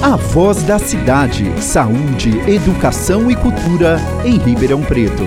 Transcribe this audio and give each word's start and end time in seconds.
A 0.00 0.14
voz 0.14 0.62
da 0.62 0.78
cidade, 0.78 1.60
saúde, 1.60 2.30
educação 2.48 3.28
e 3.28 3.34
cultura 3.34 3.98
em 4.24 4.38
Ribeirão 4.38 4.80
Preto. 4.80 5.24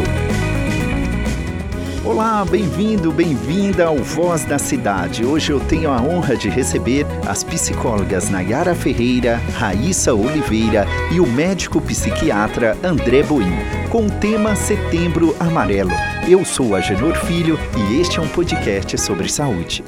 Olá, 2.05 2.45
bem-vindo, 2.45 3.11
bem-vinda 3.11 3.87
ao 3.87 3.97
Voz 3.97 4.45
da 4.45 4.57
Cidade. 4.57 5.25
Hoje 5.25 5.51
eu 5.51 5.59
tenho 5.59 5.91
a 5.91 6.01
honra 6.01 6.37
de 6.37 6.47
receber 6.47 7.05
as 7.27 7.43
psicólogas 7.43 8.29
Nayara 8.29 8.73
Ferreira, 8.73 9.41
Raíssa 9.55 10.13
Oliveira 10.13 10.87
e 11.11 11.19
o 11.19 11.27
médico 11.27 11.81
psiquiatra 11.81 12.77
André 12.81 13.23
Boim, 13.23 13.51
com 13.89 14.05
o 14.05 14.11
tema 14.11 14.55
Setembro 14.55 15.35
Amarelo. 15.37 15.91
Eu 16.29 16.45
sou 16.45 16.75
Agenor 16.75 17.17
Filho 17.25 17.59
e 17.77 17.99
este 17.99 18.19
é 18.19 18.21
um 18.21 18.27
podcast 18.29 18.97
sobre 18.97 19.27
saúde. 19.27 19.83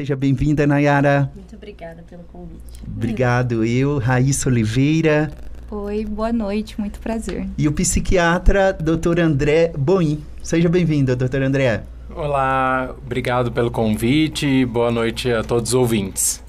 Seja 0.00 0.16
bem-vinda, 0.16 0.66
Nayara. 0.66 1.30
Muito 1.34 1.54
obrigada 1.54 2.02
pelo 2.08 2.22
convite. 2.22 2.80
Obrigado. 2.86 3.66
Eu, 3.66 3.98
Raíssa 3.98 4.48
Oliveira. 4.48 5.30
Oi, 5.70 6.06
boa 6.06 6.32
noite, 6.32 6.80
muito 6.80 6.98
prazer. 7.00 7.46
E 7.58 7.68
o 7.68 7.72
psiquiatra 7.72 8.72
Dr. 8.72 9.20
André 9.20 9.70
Boim. 9.76 10.24
Seja 10.42 10.70
bem-vindo, 10.70 11.14
Dr. 11.14 11.42
André. 11.42 11.82
Olá, 12.16 12.94
obrigado 13.04 13.52
pelo 13.52 13.70
convite. 13.70 14.64
Boa 14.64 14.90
noite 14.90 15.30
a 15.30 15.44
todos 15.44 15.68
os 15.68 15.74
ouvintes. 15.74 16.42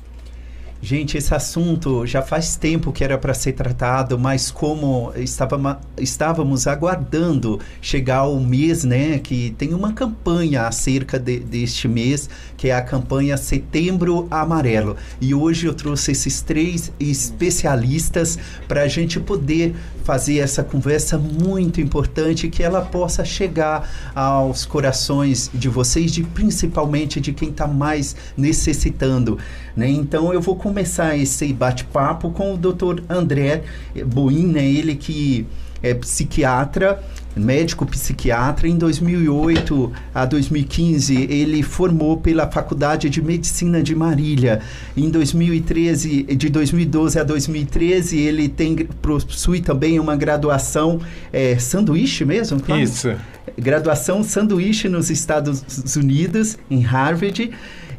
Gente, 0.84 1.16
esse 1.16 1.32
assunto 1.32 2.08
já 2.08 2.24
faz 2.24 2.56
tempo 2.56 2.92
que 2.92 3.04
era 3.04 3.16
para 3.16 3.36
ser 3.36 3.54
tratado, 3.54 4.18
mas 4.18 4.50
como 4.50 5.14
estava, 5.16 5.80
estávamos 5.96 6.66
aguardando 6.66 7.60
chegar 7.80 8.24
o 8.24 8.40
mês, 8.40 8.84
né, 8.84 9.20
que 9.20 9.54
tem 9.60 9.76
uma 9.76 9.94
campanha 9.94 10.64
acerca 10.64 11.20
de, 11.20 11.40
deste 11.40 11.88
mês, 11.88 12.28
que 12.58 12.70
é 12.70 12.76
a 12.76 12.82
campanha 12.82 13.38
Setembro 13.38 14.28
Amarelo. 14.32 14.98
E 15.22 15.36
hoje 15.36 15.68
eu 15.68 15.74
trouxe 15.76 16.14
esses 16.14 16.42
três 16.42 16.92
especialistas 17.00 18.40
para 18.68 18.82
a 18.82 18.88
gente 18.88 19.20
poder 19.20 19.76
fazer 20.04 20.40
essa 20.40 20.64
conversa 20.64 21.18
muito 21.18 21.80
importante 21.80 22.50
que 22.50 22.64
ela 22.64 22.82
possa 22.82 23.24
chegar 23.24 23.88
aos 24.16 24.66
corações 24.66 25.50
de 25.54 25.70
vocês, 25.70 26.12
de 26.12 26.24
principalmente 26.24 27.22
de 27.22 27.32
quem 27.32 27.50
está 27.50 27.68
mais 27.68 28.16
necessitando. 28.36 29.38
Né? 29.76 29.90
Então 29.90 30.34
eu 30.34 30.42
vou 30.42 30.56
começar 30.72 31.18
esse 31.18 31.52
bate-papo 31.52 32.32
com 32.32 32.54
o 32.54 32.58
Dr. 32.58 33.02
André 33.10 33.64
Boim, 34.06 34.48
né? 34.48 34.66
ele 34.66 34.96
que 34.96 35.46
é 35.84 35.94
psiquiatra, 35.94 37.04
médico 37.36 37.86
psiquiatra. 37.86 38.70
Em 38.70 38.78
2008 38.78 39.92
a 40.16 40.26
2015, 40.26 41.14
ele 41.30 41.62
formou 41.62 42.16
pela 42.16 42.50
Faculdade 42.50 43.10
de 43.10 43.22
Medicina 43.22 43.84
de 43.84 43.94
Marília. 43.94 44.62
Em 44.96 45.10
2013, 45.10 46.24
de 46.24 46.48
2012 46.48 47.20
a 47.20 47.24
2013, 47.26 48.18
ele 48.18 48.48
tem 48.48 48.88
possui 49.02 49.60
também 49.60 50.00
uma 50.00 50.16
graduação 50.16 51.02
é, 51.34 51.60
sanduíche 51.60 52.24
mesmo? 52.24 52.62
Claro? 52.62 52.82
Isso. 52.82 53.14
Graduação 53.58 54.24
sanduíche 54.24 54.88
nos 54.88 55.10
Estados 55.10 55.98
Unidos, 55.98 56.58
em 56.70 56.80
Harvard 56.80 57.52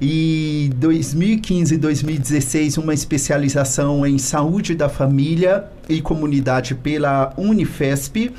e 0.05 0.69
2015 0.78 1.77
e 1.77 1.78
2016 1.78 2.77
uma 2.77 2.92
especialização 2.92 4.05
em 4.05 4.19
saúde 4.19 4.75
da 4.75 4.89
família 4.89 5.67
e 5.89 6.03
comunidade 6.03 6.75
pela 6.75 7.33
Unifesp 7.36 8.33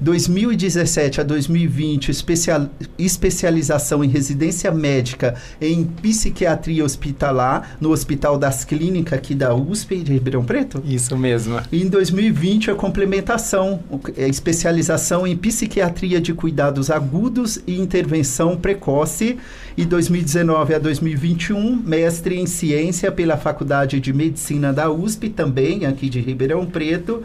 2017 0.00 1.20
a 1.20 1.24
2020, 1.24 2.10
especial, 2.10 2.68
especialização 2.98 4.04
em 4.04 4.08
residência 4.08 4.70
médica 4.70 5.34
em 5.60 5.84
psiquiatria 5.84 6.84
hospitalar 6.84 7.76
no 7.80 7.90
Hospital 7.90 8.38
das 8.38 8.64
Clínicas 8.64 9.18
aqui 9.18 9.34
da 9.34 9.54
USP 9.54 10.02
de 10.02 10.12
Ribeirão 10.12 10.44
Preto? 10.44 10.82
Isso 10.84 11.16
mesmo. 11.16 11.60
E 11.72 11.82
em 11.82 11.88
2020, 11.88 12.70
a 12.70 12.74
complementação, 12.74 13.80
a 13.90 14.20
é, 14.20 14.28
especialização 14.28 15.26
em 15.26 15.36
psiquiatria 15.36 16.20
de 16.20 16.34
cuidados 16.34 16.90
agudos 16.90 17.58
e 17.66 17.80
intervenção 17.80 18.56
precoce. 18.56 19.38
E 19.76 19.84
2019 19.84 20.74
a 20.74 20.78
2021, 20.78 21.76
mestre 21.76 22.38
em 22.38 22.46
ciência 22.46 23.12
pela 23.12 23.36
Faculdade 23.36 24.00
de 24.00 24.12
Medicina 24.12 24.72
da 24.72 24.90
USP, 24.90 25.28
também 25.28 25.84
aqui 25.84 26.08
de 26.08 26.20
Ribeirão 26.20 26.64
Preto 26.64 27.22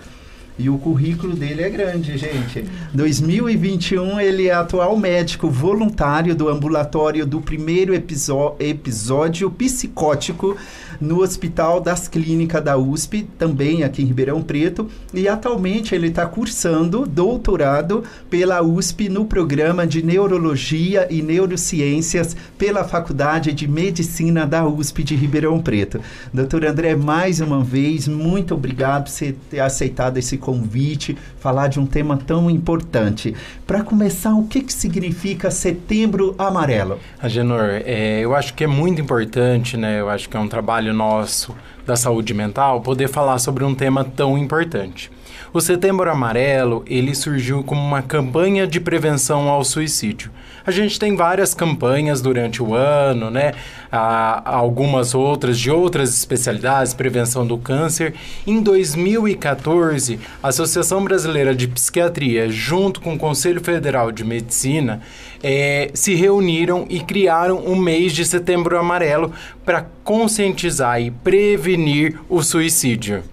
e 0.61 0.69
o 0.69 0.77
currículo 0.77 1.35
dele 1.35 1.63
é 1.63 1.69
grande, 1.69 2.15
gente. 2.17 2.63
2021, 2.93 4.19
ele 4.19 4.47
é 4.47 4.53
atual 4.53 4.95
médico 4.95 5.49
voluntário 5.49 6.35
do 6.35 6.47
ambulatório 6.49 7.25
do 7.25 7.41
primeiro 7.41 7.95
episódio 7.95 9.49
psicótico 9.49 10.55
no 11.01 11.21
Hospital 11.21 11.81
das 11.81 12.07
Clínicas 12.07 12.63
da 12.63 12.77
USP, 12.77 13.27
também 13.37 13.83
aqui 13.83 14.03
em 14.03 14.05
Ribeirão 14.05 14.41
Preto, 14.41 14.87
e 15.13 15.27
atualmente 15.27 15.95
ele 15.95 16.07
está 16.07 16.25
cursando 16.27 17.07
doutorado 17.07 18.03
pela 18.29 18.61
USP 18.61 19.09
no 19.09 19.25
programa 19.25 19.87
de 19.87 20.03
Neurologia 20.03 21.07
e 21.09 21.21
Neurociências 21.23 22.37
pela 22.57 22.83
Faculdade 22.83 23.51
de 23.51 23.67
Medicina 23.67 24.45
da 24.45 24.67
USP 24.67 25.03
de 25.03 25.15
Ribeirão 25.15 25.59
Preto. 25.59 25.99
Doutor 26.31 26.65
André, 26.65 26.95
mais 26.95 27.41
uma 27.41 27.63
vez, 27.63 28.07
muito 28.07 28.53
obrigado 28.53 29.05
por 29.05 29.09
você 29.09 29.35
ter 29.49 29.59
aceitado 29.59 30.17
esse 30.17 30.37
convite, 30.37 31.17
falar 31.39 31.67
de 31.67 31.79
um 31.79 31.85
tema 31.85 32.15
tão 32.15 32.49
importante. 32.49 33.33
Para 33.71 33.83
começar, 33.83 34.33
o 34.33 34.47
que, 34.47 34.63
que 34.63 34.73
significa 34.73 35.49
Setembro 35.49 36.35
Amarelo? 36.37 36.99
Agenor, 37.21 37.69
é, 37.85 38.19
eu 38.19 38.35
acho 38.35 38.53
que 38.53 38.65
é 38.65 38.67
muito 38.67 38.99
importante, 38.99 39.77
né? 39.77 40.01
Eu 40.01 40.09
acho 40.09 40.27
que 40.27 40.35
é 40.35 40.39
um 40.41 40.49
trabalho 40.49 40.71
trabalho 40.71 40.93
nosso 40.93 41.55
da 41.85 41.95
saúde 41.95 42.33
mental 42.33 42.81
poder 42.81 43.07
falar 43.07 43.39
sobre 43.39 43.63
um 43.63 43.73
tema 43.73 44.03
tão 44.03 44.37
importante. 44.37 45.09
O 45.53 45.59
Setembro 45.59 46.09
Amarelo, 46.09 46.83
ele 46.87 47.13
surgiu 47.15 47.63
como 47.63 47.81
uma 47.81 48.01
campanha 48.01 48.67
de 48.67 48.79
prevenção 48.79 49.49
ao 49.49 49.63
suicídio. 49.63 50.31
A 50.65 50.71
gente 50.71 50.99
tem 50.99 51.15
várias 51.15 51.53
campanhas 51.53 52.21
durante 52.21 52.61
o 52.61 52.75
ano, 52.75 53.29
né? 53.31 53.53
Há 53.91 54.55
algumas 54.55 55.15
outras 55.15 55.59
de 55.59 55.71
outras 55.71 56.13
especialidades, 56.13 56.93
prevenção 56.93 57.45
do 57.45 57.57
câncer. 57.57 58.13
Em 58.45 58.61
2014, 58.61 60.19
a 60.41 60.49
Associação 60.49 61.03
Brasileira 61.03 61.55
de 61.55 61.67
Psiquiatria, 61.67 62.47
junto 62.49 63.01
com 63.01 63.15
o 63.15 63.17
Conselho 63.17 63.60
Federal 63.61 64.11
de 64.11 64.23
Medicina, 64.23 65.01
é, 65.41 65.89
se 65.93 66.15
reuniram 66.15 66.85
e 66.89 66.99
criaram 66.99 67.57
o 67.59 67.75
mês 67.75 68.11
de 68.13 68.25
Setembro 68.25 68.77
Amarelo 68.77 69.31
para 69.63 69.85
conscientizar 70.03 71.01
e 71.01 71.09
prevenir 71.09 72.19
o 72.27 72.43
suicídio. 72.43 73.23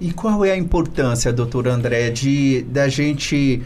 E 0.00 0.12
qual 0.12 0.44
é 0.44 0.52
a 0.52 0.56
importância, 0.56 1.32
doutor 1.32 1.68
André, 1.68 2.10
de 2.10 2.62
da 2.68 2.88
gente 2.88 3.62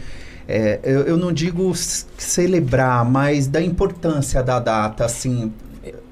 é, 0.47 0.79
eu, 0.83 1.01
eu, 1.01 1.17
não 1.17 1.33
digo 1.33 1.73
celebrar, 1.73 3.03
mas 3.03 3.47
da 3.47 3.61
importância 3.61 4.43
da 4.43 4.59
data, 4.59 5.05
assim, 5.05 5.51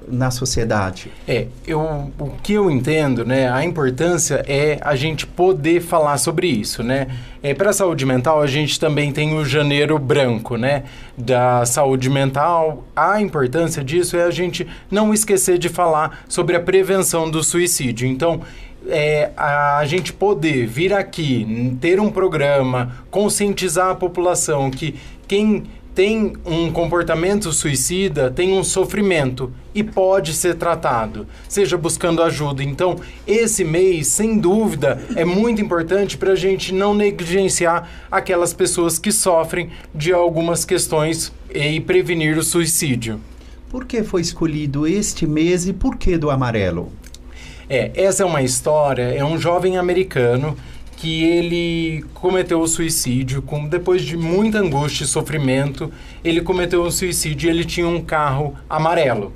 na 0.08 0.30
sociedade? 0.30 1.10
É, 1.26 1.46
eu, 1.66 1.80
o 2.18 2.30
que 2.42 2.52
eu 2.52 2.70
entendo, 2.70 3.24
né, 3.24 3.50
a 3.50 3.64
importância 3.64 4.44
é 4.46 4.78
a 4.80 4.94
gente 4.94 5.26
poder 5.26 5.80
falar 5.80 6.18
sobre 6.18 6.46
isso, 6.46 6.82
né? 6.82 7.08
É, 7.42 7.52
Para 7.52 7.70
a 7.70 7.72
saúde 7.72 8.06
mental, 8.06 8.40
a 8.40 8.46
gente 8.46 8.80
também 8.80 9.12
tem 9.12 9.34
o 9.34 9.44
janeiro 9.44 9.98
branco, 9.98 10.56
né, 10.56 10.84
da 11.16 11.66
saúde 11.66 12.08
mental. 12.08 12.84
A 12.96 13.20
importância 13.20 13.84
disso 13.84 14.16
é 14.16 14.24
a 14.24 14.30
gente 14.30 14.66
não 14.90 15.12
esquecer 15.12 15.58
de 15.58 15.68
falar 15.68 16.24
sobre 16.28 16.56
a 16.56 16.60
prevenção 16.60 17.30
do 17.30 17.42
suicídio. 17.42 18.08
Então, 18.08 18.40
é, 18.88 19.30
a 19.36 19.84
gente 19.86 20.12
poder 20.12 20.66
vir 20.66 20.92
aqui, 20.92 21.76
ter 21.80 22.00
um 22.00 22.10
programa, 22.10 22.92
conscientizar 23.10 23.90
a 23.90 23.94
população 23.94 24.70
que 24.70 24.94
quem 25.26 25.64
tem 25.94 26.32
um 26.44 26.72
comportamento 26.72 27.52
suicida 27.52 28.30
tem 28.30 28.52
um 28.52 28.64
sofrimento 28.64 29.52
e 29.74 29.82
pode 29.82 30.34
ser 30.34 30.54
tratado, 30.54 31.26
seja 31.48 31.76
buscando 31.76 32.22
ajuda. 32.22 32.62
Então, 32.62 32.96
esse 33.26 33.64
mês, 33.64 34.08
sem 34.08 34.38
dúvida, 34.38 35.02
é 35.16 35.24
muito 35.24 35.60
importante 35.60 36.16
para 36.16 36.32
a 36.32 36.36
gente 36.36 36.72
não 36.72 36.94
negligenciar 36.94 37.88
aquelas 38.10 38.52
pessoas 38.52 38.98
que 38.98 39.12
sofrem 39.12 39.70
de 39.94 40.12
algumas 40.12 40.64
questões 40.64 41.32
e 41.52 41.80
prevenir 41.80 42.36
o 42.38 42.42
suicídio. 42.42 43.20
Por 43.68 43.84
que 43.84 44.02
foi 44.02 44.20
escolhido 44.20 44.86
este 44.86 45.26
mês 45.26 45.66
e 45.66 45.72
por 45.72 45.96
que 45.96 46.16
do 46.16 46.30
amarelo? 46.30 46.92
É, 47.68 47.90
essa 47.94 48.22
é 48.22 48.26
uma 48.26 48.42
história, 48.42 49.02
é 49.02 49.24
um 49.24 49.38
jovem 49.38 49.76
americano 49.76 50.56
que 51.04 51.22
ele 51.22 52.02
cometeu 52.14 52.62
o 52.62 52.66
suicídio, 52.66 53.42
com, 53.42 53.68
depois 53.68 54.00
de 54.00 54.16
muita 54.16 54.60
angústia 54.60 55.04
e 55.04 55.06
sofrimento, 55.06 55.92
ele 56.24 56.40
cometeu 56.40 56.82
o 56.82 56.90
suicídio 56.90 57.46
e 57.46 57.50
ele 57.50 57.62
tinha 57.62 57.86
um 57.86 58.00
carro 58.00 58.54
amarelo. 58.70 59.30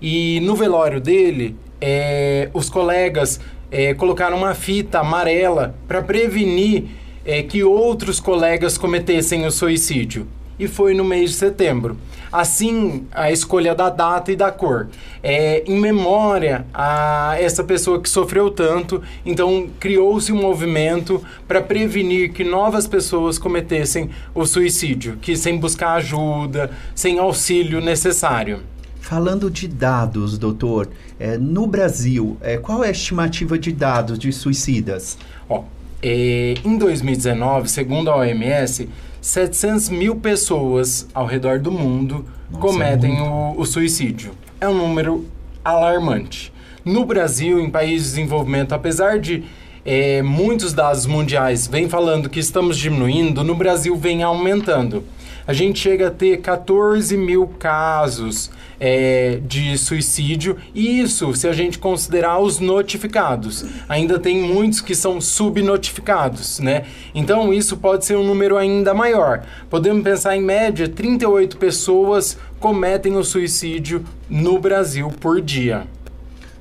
E 0.00 0.40
no 0.40 0.56
velório 0.56 0.98
dele, 0.98 1.54
é, 1.78 2.48
os 2.54 2.70
colegas 2.70 3.38
é, 3.70 3.92
colocaram 3.92 4.38
uma 4.38 4.54
fita 4.54 5.00
amarela 5.00 5.74
para 5.86 6.00
prevenir 6.00 6.84
é, 7.22 7.42
que 7.42 7.62
outros 7.62 8.18
colegas 8.18 8.78
cometessem 8.78 9.44
o 9.44 9.50
suicídio. 9.50 10.26
E 10.60 10.68
foi 10.68 10.92
no 10.92 11.02
mês 11.02 11.30
de 11.30 11.36
setembro. 11.36 11.96
Assim, 12.30 13.06
a 13.10 13.32
escolha 13.32 13.74
da 13.74 13.88
data 13.88 14.30
e 14.30 14.36
da 14.36 14.52
cor. 14.52 14.88
É 15.22 15.64
em 15.66 15.80
memória 15.80 16.66
a 16.72 17.34
essa 17.40 17.64
pessoa 17.64 18.00
que 18.00 18.08
sofreu 18.08 18.50
tanto, 18.50 19.02
então 19.24 19.68
criou-se 19.80 20.30
um 20.30 20.40
movimento 20.40 21.24
para 21.48 21.62
prevenir 21.62 22.32
que 22.32 22.44
novas 22.44 22.86
pessoas 22.86 23.38
cometessem 23.38 24.10
o 24.34 24.44
suicídio, 24.44 25.16
que 25.20 25.34
sem 25.34 25.58
buscar 25.58 25.94
ajuda, 25.94 26.70
sem 26.94 27.18
auxílio 27.18 27.80
necessário. 27.80 28.60
Falando 29.00 29.50
de 29.50 29.66
dados, 29.66 30.38
doutor, 30.38 30.88
é, 31.18 31.36
no 31.38 31.66
Brasil, 31.66 32.36
é, 32.42 32.58
qual 32.58 32.84
é 32.84 32.88
a 32.88 32.92
estimativa 32.92 33.58
de 33.58 33.72
dados 33.72 34.18
de 34.18 34.30
suicidas? 34.30 35.18
Ó, 35.48 35.64
é, 36.02 36.54
em 36.64 36.78
2019, 36.78 37.68
segundo 37.68 38.10
a 38.10 38.16
OMS, 38.16 38.88
700 39.20 39.88
mil 39.90 40.16
pessoas 40.16 41.06
ao 41.12 41.26
redor 41.26 41.58
do 41.58 41.70
mundo 41.70 42.24
Nossa, 42.50 42.66
cometem 42.66 43.18
é 43.18 43.22
o, 43.22 43.54
o 43.58 43.66
suicídio. 43.66 44.32
É 44.60 44.68
um 44.68 44.74
número 44.74 45.26
alarmante. 45.64 46.52
No 46.84 47.04
Brasil, 47.04 47.60
em 47.60 47.70
países 47.70 48.08
de 48.08 48.16
desenvolvimento, 48.16 48.72
apesar 48.72 49.18
de 49.18 49.44
é, 49.84 50.22
muitos 50.22 50.72
dados 50.72 51.06
mundiais 51.06 51.66
vêm 51.66 51.88
falando 51.88 52.28
que 52.28 52.40
estamos 52.40 52.78
diminuindo, 52.78 53.44
no 53.44 53.54
Brasil 53.54 53.96
vem 53.96 54.22
aumentando 54.22 55.04
a 55.50 55.52
gente 55.52 55.80
chega 55.80 56.06
a 56.06 56.10
ter 56.12 56.36
14 56.36 57.16
mil 57.16 57.48
casos 57.58 58.52
é, 58.78 59.40
de 59.44 59.76
suicídio, 59.76 60.56
e 60.72 61.00
isso 61.00 61.34
se 61.34 61.48
a 61.48 61.52
gente 61.52 61.76
considerar 61.76 62.38
os 62.38 62.60
notificados. 62.60 63.64
Ainda 63.88 64.16
tem 64.16 64.40
muitos 64.40 64.80
que 64.80 64.94
são 64.94 65.20
subnotificados, 65.20 66.60
né? 66.60 66.84
Então 67.12 67.52
isso 67.52 67.76
pode 67.76 68.06
ser 68.06 68.16
um 68.16 68.24
número 68.24 68.56
ainda 68.56 68.94
maior. 68.94 69.42
Podemos 69.68 70.04
pensar 70.04 70.36
em 70.36 70.40
média 70.40 70.88
38 70.88 71.56
pessoas 71.56 72.38
cometem 72.60 73.16
o 73.16 73.24
suicídio 73.24 74.04
no 74.28 74.56
Brasil 74.60 75.08
por 75.18 75.40
dia. 75.40 75.88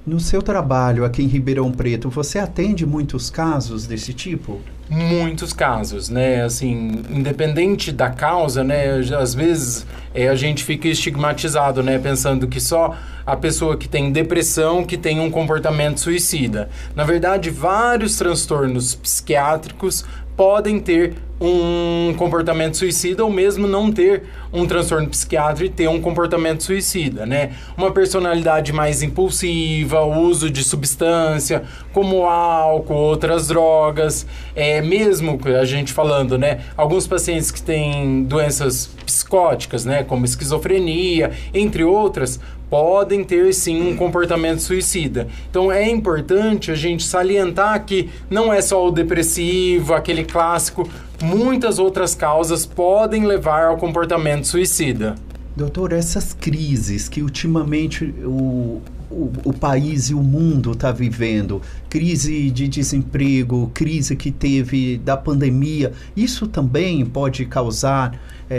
No 0.06 0.20
seu 0.20 0.42
trabalho 0.42 1.06
aqui 1.06 1.22
em 1.22 1.28
Ribeirão 1.28 1.72
Preto, 1.72 2.10
você 2.10 2.40
atende 2.40 2.86
muitos 2.86 3.30
casos 3.30 3.86
desse 3.86 4.14
tipo? 4.14 4.60
muitos 4.90 5.54
casos, 5.54 6.10
né? 6.10 6.44
Assim, 6.44 7.04
independente 7.10 7.92
da 7.92 8.10
causa, 8.10 8.64
né? 8.64 8.98
Às 9.18 9.36
vezes 9.36 9.86
é, 10.14 10.28
a 10.28 10.36
gente 10.36 10.64
fica 10.64 10.88
estigmatizado, 10.88 11.84
né? 11.84 12.00
Pensando 12.00 12.48
que 12.48 12.60
só 12.60 12.98
a 13.26 13.38
pessoa 13.38 13.78
que 13.78 13.88
tem 13.88 14.12
depressão 14.12 14.84
que 14.84 14.98
tem 14.98 15.20
um 15.20 15.30
comportamento 15.30 16.00
suicida. 16.00 16.70
Na 16.96 17.04
verdade, 17.04 17.52
vários 17.52 18.18
transtornos 18.18 18.96
psiquiátricos 18.96 20.04
podem 20.40 20.80
ter 20.80 21.16
um 21.42 22.14
comportamento 22.16 22.78
suicida 22.78 23.26
ou 23.26 23.30
mesmo 23.30 23.68
não 23.68 23.92
ter 23.92 24.24
um 24.54 24.66
transtorno 24.66 25.10
psiquiátrico 25.10 25.66
e 25.66 25.70
ter 25.70 25.90
um 25.90 26.00
comportamento 26.00 26.64
suicida, 26.64 27.26
né? 27.26 27.52
Uma 27.78 27.92
personalidade 27.92 28.72
mais 28.72 29.04
impulsiva, 29.04 30.02
uso 30.02 30.50
de 30.50 30.64
substância 30.64 31.64
como 31.92 32.24
álcool, 32.24 32.94
outras 32.94 33.50
drogas, 33.50 34.26
é 34.56 34.82
mesmo 34.82 35.38
a 35.60 35.66
gente 35.66 35.92
falando, 35.92 36.38
né? 36.38 36.62
Alguns 36.78 37.06
pacientes 37.06 37.52
que 37.52 37.62
têm 37.62 38.24
doenças 38.24 38.90
psicóticas, 39.06 39.84
né, 39.84 40.04
como 40.04 40.24
esquizofrenia, 40.24 41.32
entre 41.54 41.84
outras, 41.84 42.40
podem 42.70 43.24
ter 43.24 43.54
sim 43.54 43.92
um 43.92 43.96
comportamento 43.96 44.60
suicida. 44.60 45.28
Então 45.50 45.72
é 45.72 45.90
importante 45.90 46.72
a 46.72 46.76
gente 46.76 47.04
salientar 47.04 47.84
que 47.86 48.10
não 48.30 48.54
é 48.54 48.62
só 48.62 48.88
o 48.88 48.92
depressivo, 48.92 49.94
aquele 49.94 50.24
clássico, 50.24 50.88
muitas 51.22 51.80
outras 51.80 52.14
causas 52.16 52.66
podem 52.66 53.26
levar 53.26 53.66
ao 53.66 53.78
comportamento 53.78 54.46
suicida. 54.46 55.16
Doutor, 55.56 55.92
essas 55.92 56.34
crises 56.34 57.10
que 57.10 57.22
ultimamente 57.22 58.06
o, 58.24 58.82
o, 59.12 59.32
o 59.44 59.54
país 59.54 60.10
e 60.10 60.14
o 60.14 60.22
mundo 60.22 60.72
está 60.72 60.92
vivendo, 60.92 61.62
crise 61.90 62.52
de 62.52 62.68
desemprego, 62.68 63.72
crise 63.74 64.16
que 64.16 64.32
teve 64.32 64.98
da 64.98 65.18
pandemia, 65.18 65.92
isso 66.16 66.48
também 66.48 67.06
pode 67.06 67.46
causar 67.46 68.20
é, 68.50 68.56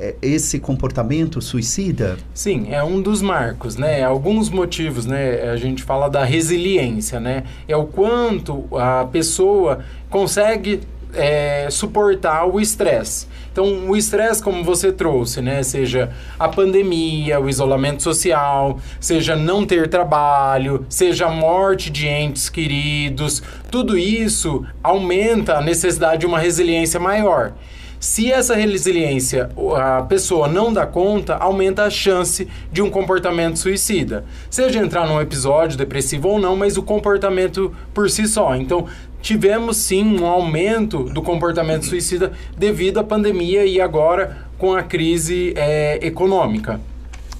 é, 0.00 0.06
é, 0.06 0.16
esse 0.22 0.58
comportamento 0.58 1.40
suicida? 1.40 2.16
Sim, 2.32 2.68
é 2.70 2.82
um 2.82 3.00
dos 3.00 3.20
marcos, 3.20 3.76
né? 3.76 4.02
Alguns 4.04 4.48
motivos, 4.50 5.04
né? 5.04 5.50
A 5.50 5.56
gente 5.56 5.82
fala 5.82 6.08
da 6.08 6.24
resiliência, 6.24 7.18
né? 7.18 7.44
É 7.66 7.76
o 7.76 7.86
quanto 7.86 8.64
a 8.76 9.04
pessoa 9.06 9.80
consegue 10.08 10.80
é, 11.14 11.68
suportar 11.70 12.46
o 12.46 12.60
estresse. 12.60 13.26
Então, 13.52 13.88
o 13.88 13.96
estresse, 13.96 14.42
como 14.42 14.62
você 14.62 14.92
trouxe, 14.92 15.42
né? 15.42 15.62
Seja 15.62 16.10
a 16.38 16.48
pandemia, 16.48 17.40
o 17.40 17.48
isolamento 17.48 18.02
social, 18.02 18.78
seja 19.00 19.34
não 19.34 19.66
ter 19.66 19.88
trabalho, 19.88 20.86
seja 20.88 21.26
a 21.26 21.30
morte 21.30 21.90
de 21.90 22.06
entes 22.06 22.48
queridos, 22.48 23.42
tudo 23.70 23.98
isso 23.98 24.64
aumenta 24.82 25.56
a 25.56 25.60
necessidade 25.60 26.20
de 26.20 26.26
uma 26.26 26.38
resiliência 26.38 27.00
maior. 27.00 27.52
Se 28.00 28.32
essa 28.32 28.54
resiliência 28.54 29.50
a 29.76 30.00
pessoa 30.00 30.48
não 30.48 30.72
dá 30.72 30.86
conta, 30.86 31.34
aumenta 31.34 31.84
a 31.84 31.90
chance 31.90 32.48
de 32.72 32.80
um 32.80 32.88
comportamento 32.88 33.58
suicida. 33.58 34.24
Seja 34.48 34.78
entrar 34.78 35.06
num 35.06 35.20
episódio 35.20 35.76
depressivo 35.76 36.28
ou 36.28 36.40
não, 36.40 36.56
mas 36.56 36.78
o 36.78 36.82
comportamento 36.82 37.76
por 37.92 38.08
si 38.08 38.26
só. 38.26 38.56
Então, 38.56 38.86
tivemos 39.20 39.76
sim 39.76 40.18
um 40.18 40.26
aumento 40.26 41.04
do 41.04 41.22
comportamento 41.22 41.86
suicida 41.86 42.32
devido 42.56 42.98
à 42.98 43.04
pandemia 43.04 43.64
e 43.64 43.80
agora 43.80 44.48
com 44.58 44.74
a 44.74 44.82
crise 44.82 45.52
é, 45.56 45.98
econômica. 46.06 46.80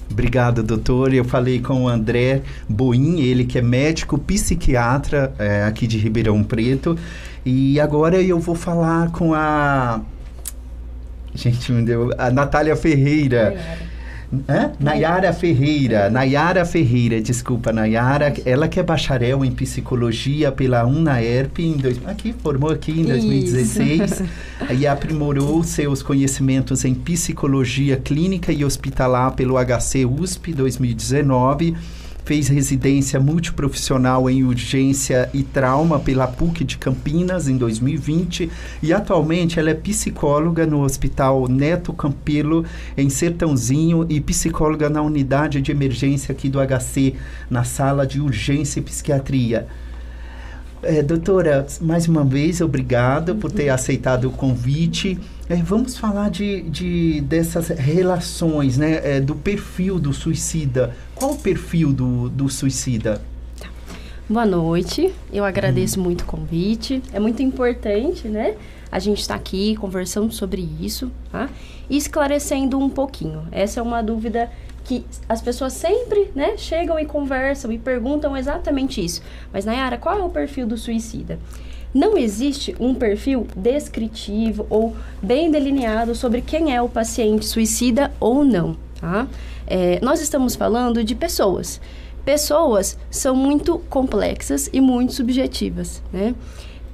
Obrigado, 0.09 0.61
doutor. 0.61 1.13
Eu 1.13 1.23
falei 1.23 1.61
com 1.61 1.83
o 1.83 1.87
André 1.87 2.41
Boim, 2.67 3.21
ele 3.21 3.45
que 3.45 3.57
é 3.57 3.61
médico 3.61 4.17
psiquiatra 4.17 5.33
é, 5.39 5.63
aqui 5.63 5.87
de 5.87 5.97
Ribeirão 5.97 6.43
Preto. 6.43 6.97
E 7.45 7.79
agora 7.79 8.21
eu 8.21 8.39
vou 8.39 8.55
falar 8.55 9.11
com 9.11 9.33
a 9.33 10.01
Gente, 11.33 11.71
me 11.71 11.83
deu. 11.83 12.11
A 12.17 12.29
Natália 12.29 12.75
Ferreira. 12.75 13.57
Hã? 14.47 14.71
Nayara 14.79 15.33
Ferreira, 15.33 16.09
Nayara 16.09 16.63
Ferreira, 16.63 17.19
desculpa, 17.19 17.73
Nayara, 17.73 18.33
ela 18.45 18.67
que 18.67 18.79
é 18.79 18.83
bacharel 18.83 19.43
em 19.43 19.51
psicologia 19.51 20.51
pela 20.51 20.85
UNAERP, 20.85 21.59
em 21.59 21.77
dois, 21.77 21.99
aqui, 22.05 22.33
formou 22.33 22.71
aqui 22.71 23.01
em 23.01 23.03
2016, 23.03 24.23
e 24.77 24.87
aprimorou 24.87 25.61
seus 25.63 26.01
conhecimentos 26.01 26.85
em 26.85 26.93
psicologia 26.93 27.97
clínica 27.97 28.53
e 28.53 28.63
hospitalar 28.63 29.33
pelo 29.33 29.55
HC 29.57 30.05
USP 30.05 30.53
2019 30.53 31.75
fez 32.23 32.47
residência 32.47 33.19
multiprofissional 33.19 34.29
em 34.29 34.43
urgência 34.43 35.29
e 35.33 35.43
trauma 35.43 35.99
pela 35.99 36.27
PUC 36.27 36.63
de 36.63 36.77
Campinas 36.77 37.47
em 37.47 37.57
2020 37.57 38.49
e 38.81 38.93
atualmente 38.93 39.59
ela 39.59 39.69
é 39.69 39.73
psicóloga 39.73 40.65
no 40.65 40.81
Hospital 40.81 41.47
Neto 41.47 41.91
Campelo 41.93 42.65
em 42.97 43.09
Sertãozinho 43.09 44.05
e 44.09 44.21
psicóloga 44.21 44.89
na 44.89 45.01
unidade 45.01 45.61
de 45.61 45.71
emergência 45.71 46.31
aqui 46.31 46.47
do 46.47 46.59
HC, 46.59 47.15
na 47.49 47.63
sala 47.63 48.05
de 48.05 48.21
urgência 48.21 48.79
e 48.79 48.83
psiquiatria. 48.83 49.67
É, 50.83 51.03
doutora, 51.03 51.67
mais 51.79 52.07
uma 52.07 52.23
vez, 52.23 52.59
obrigado 52.59 53.35
por 53.35 53.51
ter 53.51 53.69
aceitado 53.69 54.25
o 54.25 54.31
convite. 54.31 55.19
É, 55.51 55.55
vamos 55.57 55.97
falar 55.97 56.29
de, 56.29 56.61
de, 56.61 57.19
dessas 57.19 57.67
relações, 57.67 58.77
né, 58.77 59.17
é, 59.17 59.19
do 59.19 59.35
perfil 59.35 59.99
do 59.99 60.13
suicida. 60.13 60.95
Qual 61.13 61.33
o 61.33 61.37
perfil 61.37 61.91
do, 61.91 62.29
do 62.29 62.47
suicida? 62.47 63.21
Tá. 63.59 63.67
Boa 64.29 64.45
noite, 64.45 65.13
eu 65.29 65.43
agradeço 65.43 65.99
hum. 65.99 66.03
muito 66.03 66.21
o 66.21 66.25
convite. 66.25 67.03
É 67.11 67.19
muito 67.19 67.43
importante, 67.43 68.29
né? 68.29 68.55
A 68.89 68.97
gente 68.97 69.19
está 69.19 69.35
aqui 69.35 69.75
conversando 69.75 70.31
sobre 70.31 70.65
isso, 70.79 71.11
tá? 71.29 71.49
E 71.89 71.97
esclarecendo 71.97 72.79
um 72.79 72.89
pouquinho. 72.89 73.45
Essa 73.51 73.81
é 73.81 73.83
uma 73.83 74.01
dúvida 74.01 74.49
que 74.85 75.05
as 75.27 75.41
pessoas 75.41 75.73
sempre, 75.73 76.31
né, 76.33 76.55
chegam 76.55 76.97
e 76.97 77.05
conversam 77.05 77.73
e 77.73 77.77
perguntam 77.77 78.37
exatamente 78.37 79.03
isso. 79.03 79.21
Mas, 79.51 79.65
Nayara, 79.65 79.97
qual 79.97 80.17
é 80.17 80.23
o 80.23 80.29
perfil 80.29 80.65
do 80.65 80.77
suicida? 80.77 81.37
Não 81.93 82.17
existe 82.17 82.75
um 82.79 82.93
perfil 82.93 83.47
descritivo 83.55 84.65
ou 84.69 84.95
bem 85.21 85.51
delineado 85.51 86.15
sobre 86.15 86.41
quem 86.41 86.73
é 86.73 86.81
o 86.81 86.87
paciente 86.87 87.45
suicida 87.45 88.11
ou 88.19 88.45
não, 88.45 88.77
tá? 88.99 89.27
É, 89.67 89.99
nós 90.01 90.21
estamos 90.21 90.55
falando 90.55 91.03
de 91.03 91.15
pessoas. 91.15 91.81
Pessoas 92.23 92.97
são 93.09 93.35
muito 93.35 93.79
complexas 93.89 94.69
e 94.71 94.79
muito 94.79 95.13
subjetivas, 95.13 96.01
né? 96.13 96.35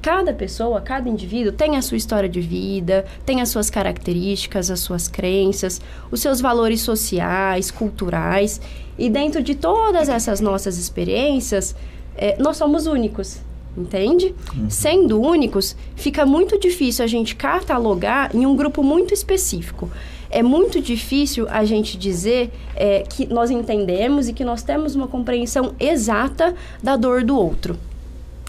cada 0.08 0.34
pessoa, 0.34 0.80
cada 0.80 1.10
indivíduo 1.10 1.52
tem 1.52 1.76
a 1.76 1.82
sua 1.82 1.98
história 1.98 2.30
de 2.30 2.40
vida, 2.40 3.06
tem 3.26 3.42
as 3.42 3.50
suas 3.50 3.70
características, 3.70 4.72
as 4.72 4.80
suas 4.80 5.10
crenças, 5.10 5.82
os 6.10 6.22
seus 6.22 6.40
valores 6.40 6.80
sociais, 6.80 7.72
culturais. 7.72 8.62
E 8.98 9.10
dentro 9.10 9.44
de 9.44 9.54
todas 9.54 10.08
essas 10.08 10.40
nossas 10.40 10.78
experiências, 10.78 11.76
é, 12.16 12.38
nós 12.42 12.56
somos 12.56 12.88
únicos, 12.88 13.42
entende? 13.78 14.34
Uhum. 14.56 14.70
Sendo 14.70 15.22
únicos, 15.22 15.76
fica 15.96 16.26
muito 16.26 16.60
difícil 16.60 17.06
a 17.06 17.08
gente 17.08 17.36
catalogar 17.36 18.36
em 18.36 18.46
um 18.46 18.56
grupo 18.56 18.84
muito 18.84 19.14
específico. 19.14 19.90
é 20.30 20.44
muito 20.44 20.82
difícil 20.82 21.48
a 21.50 21.64
gente 21.64 21.98
dizer 21.98 22.52
é, 22.76 23.04
que 23.04 23.26
nós 23.28 23.50
entendemos 23.50 24.28
e 24.28 24.34
que 24.34 24.44
nós 24.44 24.62
temos 24.62 24.94
uma 24.94 25.08
compreensão 25.08 25.74
exata 25.80 26.54
da 26.84 26.98
dor 26.98 27.24
do 27.24 27.38
outro. 27.38 27.78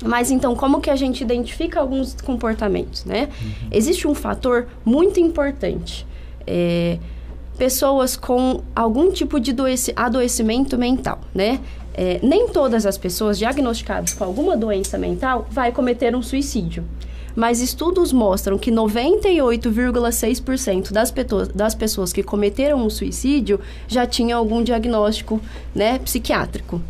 Mas 0.04 0.30
então, 0.30 0.54
como 0.54 0.80
que 0.80 0.90
a 0.90 0.96
gente 0.96 1.22
identifica 1.22 1.80
alguns 1.80 2.14
comportamentos, 2.20 3.04
né? 3.04 3.28
Uhum. 3.40 3.68
Existe 3.72 4.06
um 4.06 4.14
fator 4.14 4.68
muito 4.84 5.18
importante. 5.18 6.06
É, 6.46 6.98
pessoas 7.56 8.16
com 8.16 8.62
algum 8.74 9.10
tipo 9.10 9.40
de 9.40 9.54
adoecimento 9.96 10.78
mental, 10.78 11.20
né? 11.34 11.60
É, 12.00 12.20
nem 12.22 12.46
todas 12.46 12.86
as 12.86 12.96
pessoas 12.96 13.36
diagnosticadas 13.36 14.14
com 14.14 14.22
alguma 14.22 14.56
doença 14.56 14.96
mental 14.96 15.48
vai 15.50 15.72
cometer 15.72 16.14
um 16.14 16.22
suicídio. 16.22 16.84
Mas 17.34 17.60
estudos 17.60 18.12
mostram 18.12 18.56
que 18.56 18.70
98,6% 18.70 20.92
das, 20.92 21.12
das 21.52 21.74
pessoas 21.74 22.12
que 22.12 22.22
cometeram 22.22 22.86
um 22.86 22.88
suicídio 22.88 23.58
já 23.88 24.06
tinham 24.06 24.38
algum 24.38 24.62
diagnóstico 24.62 25.40
né, 25.74 25.98
psiquiátrico. 25.98 26.80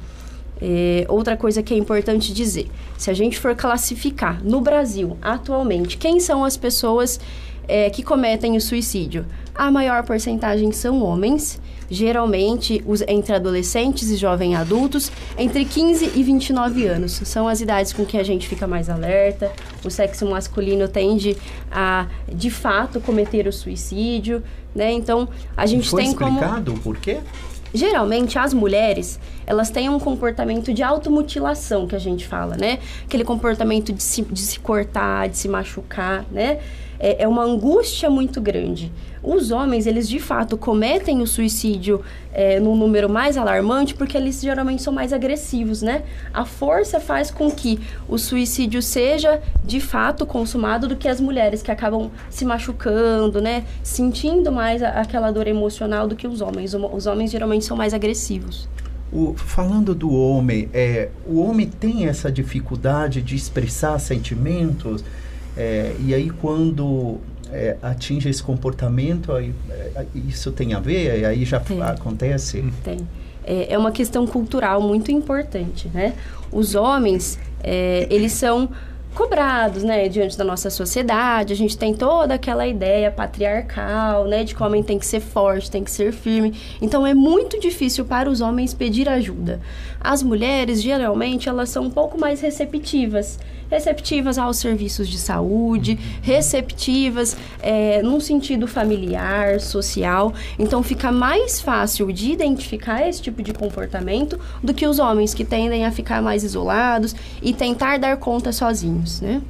É, 0.61 1.07
outra 1.09 1.38
coisa 1.38 1.62
que 1.62 1.73
é 1.73 1.79
importante 1.79 2.35
dizer: 2.35 2.69
se 2.99 3.11
a 3.11 3.15
gente 3.15 3.38
for 3.38 3.57
classificar 3.57 4.45
no 4.45 4.61
Brasil 4.61 5.17
atualmente 5.23 5.97
quem 5.97 6.21
são 6.21 6.45
as 6.45 6.59
pessoas 6.59 7.19
é, 7.67 7.88
que 7.88 8.03
cometem 8.03 8.59
o 8.59 8.61
suicídio, 8.61 9.25
a 9.55 9.71
maior 9.71 10.05
porcentagem 10.05 10.71
são 10.71 11.03
homens, 11.03 11.59
geralmente 11.90 12.83
os, 12.87 13.02
entre 13.02 13.35
adolescentes 13.35 14.11
e 14.11 14.16
jovens 14.16 14.54
adultos, 14.54 15.11
entre 15.37 15.64
15 15.64 16.12
e 16.14 16.23
29 16.23 16.87
anos. 16.87 17.12
São 17.25 17.49
as 17.49 17.61
idades 17.61 17.92
com 17.92 18.04
que 18.04 18.18
a 18.18 18.23
gente 18.23 18.49
fica 18.49 18.66
mais 18.66 18.90
alerta. 18.90 19.50
O 19.85 19.90
sexo 19.90 20.26
masculino 20.26 20.88
tende 20.88 21.37
a, 21.71 22.07
de 22.33 22.50
fato, 22.50 23.00
cometer 23.00 23.47
o 23.47 23.52
suicídio, 23.52 24.42
né? 24.75 24.92
Então, 24.92 25.28
a 25.57 25.66
gente 25.66 25.88
Foi 25.88 26.02
tem 26.02 26.14
como... 26.14 26.38
explicado 26.38 26.75
por 26.75 26.97
quê? 26.99 27.18
Geralmente, 27.73 28.38
as 28.38 28.54
mulheres, 28.54 29.21
elas 29.47 29.68
têm 29.71 29.90
um 29.90 29.99
comportamento 29.99 30.73
de 30.73 30.83
automutilação, 30.83 31.87
que 31.87 31.95
a 31.95 31.99
gente 31.99 32.26
fala, 32.26 32.57
né? 32.57 32.78
Aquele 33.04 33.25
comportamento 33.25 33.92
de 33.92 34.02
se, 34.02 34.23
de 34.23 34.40
se 34.40 34.59
cortar, 34.59 35.28
de 35.28 35.37
se 35.37 35.49
machucar, 35.49 36.25
né? 36.30 36.61
É, 36.99 37.25
é 37.25 37.28
uma 37.28 37.42
angústia 37.42 38.09
muito 38.09 38.40
grande. 38.40 38.90
Os 39.31 39.51
homens, 39.51 39.87
eles 39.87 40.09
de 40.09 40.19
fato 40.19 40.57
cometem 40.57 41.21
o 41.21 41.27
suicídio 41.27 42.01
é, 42.33 42.59
num 42.59 42.75
número 42.75 43.11
mais 43.11 43.37
alarmante 43.37 43.93
porque 43.93 44.17
eles 44.17 44.41
geralmente 44.41 44.83
são 44.83 44.91
mais 44.91 45.13
agressivos, 45.13 45.83
né? 45.83 46.03
A 46.33 46.47
força 46.47 46.99
faz 46.99 47.31
com 47.31 47.51
que 47.51 47.79
o 48.09 48.17
suicídio 48.17 48.81
seja 48.81 49.39
de 49.63 49.81
fato 49.81 50.25
consumado 50.25 50.89
do 50.89 50.97
que 50.97 51.07
as 51.07 51.21
mulheres 51.21 51.61
que 51.61 51.71
acabam 51.71 52.11
se 52.31 52.43
machucando, 52.47 53.39
né? 53.39 53.67
Sentindo 53.83 54.51
mais 54.51 54.83
a, 54.83 54.93
aquela 54.93 55.31
dor 55.31 55.47
emocional 55.47 56.09
do 56.09 56.17
que 56.17 56.27
os 56.27 56.41
homens. 56.41 56.73
Os 56.73 57.05
homens 57.05 57.31
geralmente 57.31 57.67
são 57.67 57.77
mais 57.77 57.93
agressivos. 57.93 58.67
O, 59.13 59.35
falando 59.37 59.95
do 59.95 60.11
homem, 60.11 60.71
é, 60.73 61.11
o 61.27 61.39
homem 61.39 61.67
tem 61.67 62.07
essa 62.07 62.33
dificuldade 62.33 63.21
de 63.21 63.37
expressar 63.37 63.99
sentimentos, 63.99 65.05
é, 65.55 65.95
e 66.01 66.15
aí 66.15 66.31
quando 66.31 67.19
é, 67.52 67.76
atinge 67.83 68.28
esse 68.28 68.43
comportamento, 68.43 69.33
aí, 69.33 69.55
é, 69.71 70.07
isso 70.14 70.52
tem 70.52 70.75
a 70.75 70.81
ver? 70.81 71.25
Aí 71.25 71.45
já 71.45 71.61
tem. 71.61 71.83
acontece? 71.83 72.64
Tem. 72.85 72.99
É, 73.45 73.73
é 73.73 73.78
uma 73.78 73.90
questão 73.90 74.26
cultural 74.26 74.81
muito 74.81 75.11
importante, 75.11 75.88
né? 75.93 76.14
Os 76.52 76.75
homens, 76.75 77.38
é, 77.62 78.07
eles 78.11 78.33
são 78.33 78.69
cobrados, 79.14 79.83
né, 79.83 80.09
diante 80.09 80.38
da 80.38 80.45
nossa 80.45 80.71
sociedade. 80.71 81.52
A 81.52 81.57
gente 81.57 81.76
tem 81.76 81.93
toda 81.93 82.35
aquela 82.35 82.67
ideia 82.67 83.11
patriarcal, 83.11 84.26
né, 84.26 84.45
de 84.45 84.55
que 84.55 84.62
o 84.62 84.67
homem 84.67 84.83
tem 84.83 84.97
que 84.97 85.07
ser 85.07 85.19
forte, 85.19 85.71
tem 85.71 85.83
que 85.83 85.90
ser 85.90 86.12
firme. 86.12 86.55
Então 86.81 87.05
é 87.05 87.14
muito 87.14 87.59
difícil 87.59 88.05
para 88.05 88.31
os 88.31 88.40
homens 88.40 88.73
pedir 88.73 89.09
ajuda. 89.09 89.61
As 90.00 90.23
mulheres, 90.23 90.81
geralmente, 90.81 91.49
elas 91.49 91.69
são 91.71 91.85
um 91.85 91.90
pouco 91.90 92.21
mais 92.21 92.40
receptivas 92.40 93.40
receptivas 93.71 94.39
aos 94.39 94.57
serviços 94.59 95.09
de 95.09 95.19
saúde, 95.19 95.99
receptivas 96.23 97.37
é, 97.61 98.03
num 98.03 98.21
sentido 98.21 98.67
familiar, 98.67 99.61
social. 99.61 100.33
Então 100.59 100.83
fica 100.83 101.13
mais 101.13 101.61
fácil 101.61 102.13
de 102.13 102.33
identificar 102.33 103.07
esse 103.07 103.23
tipo 103.23 103.43
de 103.43 103.53
comportamento 103.53 104.39
do 104.63 104.75
que 104.75 104.87
os 104.87 104.99
homens 104.99 105.35
que 105.35 105.45
tendem 105.45 105.85
a 105.85 105.93
ficar 105.93 106.23
mais 106.23 106.45
isolados 106.45 107.15
e 107.43 107.53
tentar 107.53 107.99
dar 107.99 108.17
conta 108.17 108.53
sozinhos, 108.53 109.21
né? 109.21 109.43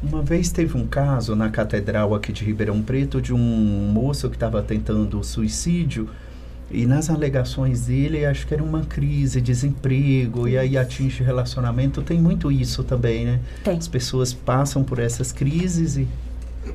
Uma 0.00 0.22
vez 0.22 0.52
teve 0.52 0.76
um 0.76 0.86
caso 0.86 1.34
na 1.34 1.50
catedral 1.50 2.14
aqui 2.14 2.32
de 2.32 2.44
Ribeirão 2.44 2.80
Preto 2.80 3.20
de 3.20 3.34
um 3.34 3.90
moço 3.92 4.30
que 4.30 4.36
estava 4.36 4.62
tentando 4.62 5.24
suicídio 5.24 6.08
e 6.70 6.84
nas 6.84 7.08
alegações 7.08 7.86
dele, 7.86 8.26
acho 8.26 8.46
que 8.46 8.52
era 8.52 8.62
uma 8.62 8.84
crise, 8.84 9.40
desemprego, 9.40 10.46
e 10.46 10.58
aí 10.58 10.76
atinge 10.76 11.22
relacionamento. 11.22 12.02
Tem 12.02 12.20
muito 12.20 12.52
isso 12.52 12.84
também, 12.84 13.24
né? 13.24 13.40
Tem. 13.64 13.76
As 13.76 13.88
pessoas 13.88 14.34
passam 14.34 14.84
por 14.84 14.98
essas 14.98 15.32
crises 15.32 15.96
e. 15.96 16.06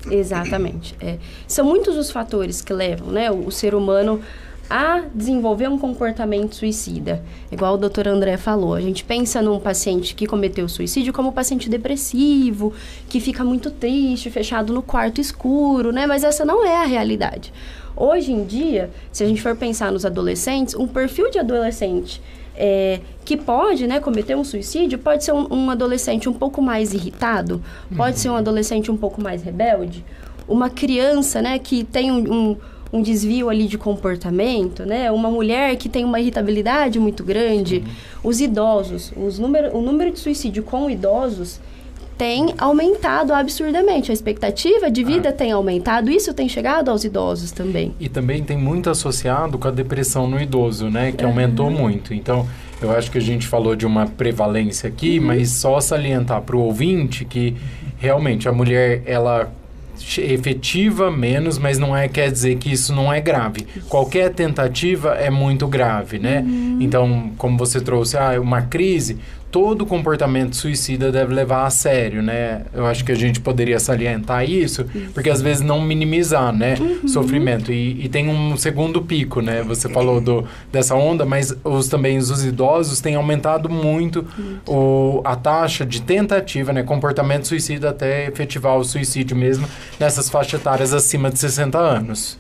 Exatamente. 0.10 0.96
É. 1.00 1.20
São 1.48 1.66
muitos 1.66 1.96
os 1.96 2.10
fatores 2.10 2.62
que 2.62 2.74
levam 2.74 3.10
né, 3.10 3.30
o, 3.30 3.48
o 3.48 3.52
ser 3.52 3.76
humano 3.76 4.20
a 4.75 5.03
desenvolver 5.13 5.68
um 5.70 5.77
comportamento 5.77 6.56
suicida. 6.56 7.24
Igual 7.51 7.75
o 7.75 7.77
doutor 7.77 8.08
André 8.08 8.38
falou, 8.38 8.74
a 8.74 8.82
gente 8.82 9.03
pensa 9.03 9.39
num 9.39 9.60
paciente 9.60 10.15
que 10.15 10.25
cometeu 10.25 10.68
suicídio 10.68 11.13
como 11.13 11.30
um 11.30 11.32
paciente 11.32 11.70
depressivo, 11.70 12.74
que 13.08 13.20
fica 13.20 13.44
muito 13.44 13.70
triste, 13.70 14.32
fechado 14.32 14.74
no 14.74 14.82
quarto 14.82 15.22
escuro, 15.22 15.92
né? 15.92 16.08
Mas 16.08 16.24
essa 16.24 16.44
não 16.44 16.65
é 16.65 16.75
a 16.77 16.86
realidade. 16.86 17.53
Hoje 17.96 18.32
em 18.32 18.44
dia, 18.46 18.89
se 19.12 19.24
a 19.24 19.27
gente 19.27 19.44
for 19.44 19.56
pensar 19.56 19.92
nos 19.92 20.08
adolescentes, 20.08 20.74
um 20.74 20.88
perfil 20.88 21.30
de 21.30 21.38
adolescente 21.38 22.20
é, 22.56 23.00
que 23.24 23.38
pode 23.38 23.86
né, 23.86 24.00
cometer 24.00 24.36
um 24.36 24.44
suicídio 24.44 24.98
pode 24.98 25.24
ser 25.24 25.34
um, 25.34 25.53
um 25.53 25.70
adolescente 25.70 26.27
um 26.27 26.34
pouco 26.34 26.63
mais 26.63 26.96
irritado, 26.96 27.62
pode 27.96 28.15
uhum. 28.15 28.22
ser 28.24 28.30
um 28.30 28.36
adolescente 28.36 28.89
um 28.89 28.98
pouco 28.98 29.22
mais 29.22 29.44
rebelde, 29.44 30.03
uma 30.48 30.72
criança 30.72 31.44
né, 31.44 31.60
que 31.60 31.84
tem 31.84 32.12
um, 32.12 32.34
um, 32.34 32.58
um, 32.94 33.02
desvio 33.02 33.50
ali 33.50 33.68
de 33.68 33.78
comportamento, 33.78 34.86
né, 34.86 35.12
uma 35.12 35.30
mulher 35.30 35.76
que 35.76 35.90
tem 35.90 36.06
uma 36.06 36.20
irritabilidade 36.20 37.00
muito 37.00 37.24
grande, 37.24 37.78
uhum. 37.78 38.30
os 38.30 38.40
idosos, 38.40 39.12
os 39.18 39.40
número, 39.40 39.76
o 39.76 39.82
número 39.82 40.12
de 40.12 40.20
suicídio 40.20 40.64
com 40.64 40.90
idosos 40.90 41.60
tem 42.18 42.54
aumentado 42.58 43.34
absurdamente. 43.34 44.12
A 44.12 44.14
expectativa 44.14 44.90
de 44.90 45.04
vida 45.04 45.30
ah. 45.30 45.34
tem 45.34 45.52
aumentado, 45.52 46.10
isso 46.12 46.34
tem 46.34 46.48
chegado 46.48 46.90
aos 46.90 47.04
idosos 47.04 47.52
também. 47.52 47.94
E 48.00 48.08
também 48.08 48.44
tem 48.44 48.58
muito 48.58 48.90
associado 48.90 49.58
com 49.58 49.68
a 49.68 49.72
depressão 49.72 50.28
no 50.28 50.40
idoso, 50.40 50.90
né? 50.90 51.12
Que 51.12 51.24
uhum. 51.24 51.32
aumentou 51.32 51.70
muito. 51.70 52.14
Então, 52.14 52.48
eu 52.82 52.92
acho 52.92 53.10
que 53.12 53.18
a 53.18 53.22
gente 53.22 53.48
falou 53.48 53.76
de 53.76 53.86
uma 53.86 54.06
prevalência 54.06 54.88
aqui, 54.88 55.20
uhum. 55.20 55.28
mas 55.28 55.50
só 55.52 55.80
salientar 55.80 56.42
para 56.42 56.56
o 56.56 56.60
ouvinte 56.60 57.26
que 57.26 57.56
realmente 57.98 58.48
a 58.48 58.52
mulher, 58.52 59.02
ela 59.06 59.52
efetiva 60.18 61.12
menos, 61.12 61.58
mas 61.58 61.78
não 61.78 61.96
é 61.96 62.08
quer 62.08 62.32
dizer 62.32 62.58
que 62.58 62.72
isso 62.72 62.94
não 62.94 63.12
é 63.12 63.22
grave. 63.22 63.66
Qualquer 63.88 64.34
tentativa 64.34 65.12
é 65.16 65.30
muito 65.30 65.68
grave, 65.68 66.20
né? 66.20 66.40
Uhum. 66.40 66.78
Então, 66.82 67.32
como 67.38 67.58
você 67.58 67.80
trouxe, 67.80 68.18
ah, 68.18 68.40
uma 68.40 68.64
crise, 68.64 69.18
todo 69.54 69.86
comportamento 69.86 70.56
suicida 70.56 71.12
deve 71.12 71.32
levar 71.32 71.68
a 71.68 71.70
sério, 71.70 72.24
né? 72.24 72.64
Eu 72.74 72.88
acho 72.88 73.06
que 73.06 73.12
a 73.12 73.16
gente 73.16 73.40
poderia 73.40 73.80
salientar 73.80 74.50
isso, 74.50 74.84
porque 75.14 75.30
às 75.30 75.44
vezes 75.44 75.62
não 75.62 75.80
minimizar, 75.80 76.52
né, 76.52 76.74
uhum. 76.80 77.08
sofrimento. 77.08 77.72
E, 77.72 78.04
e, 78.04 78.10
tem 78.10 78.28
um 78.28 78.58
segundo 78.58 79.00
pico, 79.04 79.42
né? 79.42 79.62
Você 79.62 79.88
falou 79.88 80.20
do, 80.20 80.44
dessa 80.72 80.96
onda, 80.96 81.24
mas 81.24 81.56
os 81.64 81.88
também 81.88 82.18
os 82.18 82.44
idosos 82.44 83.00
têm 83.00 83.14
aumentado 83.14 83.70
muito 83.70 84.26
o, 84.68 85.22
a 85.24 85.36
taxa 85.36 85.86
de 85.86 86.02
tentativa, 86.02 86.74
né, 86.74 86.82
comportamento 86.82 87.48
suicida 87.48 87.92
até 87.92 88.28
efetivar 88.28 88.76
o 88.76 88.84
suicídio 88.84 89.38
mesmo 89.38 89.68
nessas 90.00 90.32
faixas 90.32 90.60
etárias 90.62 90.96
acima 90.96 91.30
de 91.30 91.38
60 91.38 91.78
anos. 91.78 92.40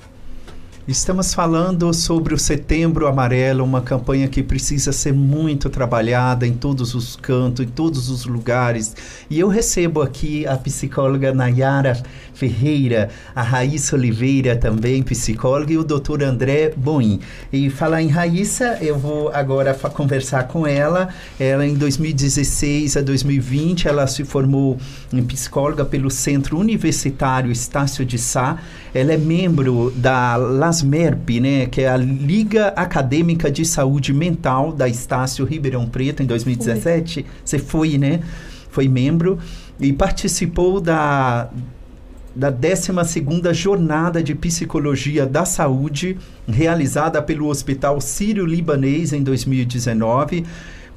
Estamos 0.85 1.33
falando 1.33 1.93
sobre 1.93 2.33
o 2.33 2.37
Setembro 2.37 3.07
Amarelo, 3.07 3.63
uma 3.63 3.79
campanha 3.79 4.27
que 4.27 4.43
precisa 4.43 4.91
ser 4.91 5.13
muito 5.13 5.69
trabalhada 5.69 6.45
em 6.45 6.51
todos 6.51 6.93
os 6.93 7.15
cantos, 7.15 7.65
em 7.65 7.69
todos 7.69 8.09
os 8.09 8.25
lugares. 8.25 8.93
E 9.29 9.39
eu 9.39 9.47
recebo 9.47 10.01
aqui 10.01 10.45
a 10.45 10.57
psicóloga 10.57 11.33
Nayara 11.33 12.03
Ferreira, 12.33 13.09
a 13.33 13.41
Raíssa 13.41 13.95
Oliveira 13.95 14.57
também, 14.57 15.01
psicóloga, 15.03 15.71
e 15.71 15.77
o 15.77 15.85
doutor 15.85 16.21
André 16.21 16.73
Boim. 16.75 17.21
E 17.51 17.69
falar 17.69 18.01
em 18.01 18.09
Raíssa, 18.09 18.77
eu 18.81 18.99
vou 18.99 19.29
agora 19.33 19.73
conversar 19.73 20.49
com 20.49 20.67
ela. 20.67 21.07
Ela, 21.39 21.65
em 21.65 21.75
2016 21.75 22.97
a 22.97 23.01
2020, 23.01 23.87
ela 23.87 24.05
se 24.05 24.25
formou 24.25 24.77
em 25.13 25.23
psicóloga 25.23 25.85
pelo 25.85 26.11
Centro 26.11 26.57
Universitário 26.57 27.51
Estácio 27.51 28.05
de 28.05 28.17
Sá. 28.17 28.57
Ela 28.93 29.13
é 29.13 29.17
membro 29.17 29.91
da 29.95 30.35
LASMERP, 30.73 31.39
né, 31.39 31.65
que 31.67 31.81
é 31.81 31.89
a 31.89 31.97
Liga 31.97 32.69
Acadêmica 32.69 33.51
de 33.51 33.63
Saúde 33.63 34.11
Mental 34.11 34.73
da 34.73 34.89
Estácio 34.89 35.45
Ribeirão 35.45 35.87
Preto, 35.87 36.23
em 36.23 36.25
2017. 36.25 37.25
Você 37.45 37.59
foi, 37.59 37.97
né? 37.99 38.21
Foi 38.69 38.87
membro 38.87 39.37
e 39.79 39.93
participou 39.93 40.81
da 40.81 41.49
da 42.35 42.51
12ª 42.51 43.53
Jornada 43.53 44.23
de 44.23 44.33
Psicologia 44.33 45.23
da 45.23 45.45
Saúde, 45.45 46.17
realizada 46.47 47.21
pelo 47.21 47.47
Hospital 47.47 48.01
Sírio-Libanês 48.01 49.13
em 49.13 49.21
2019 49.21 50.43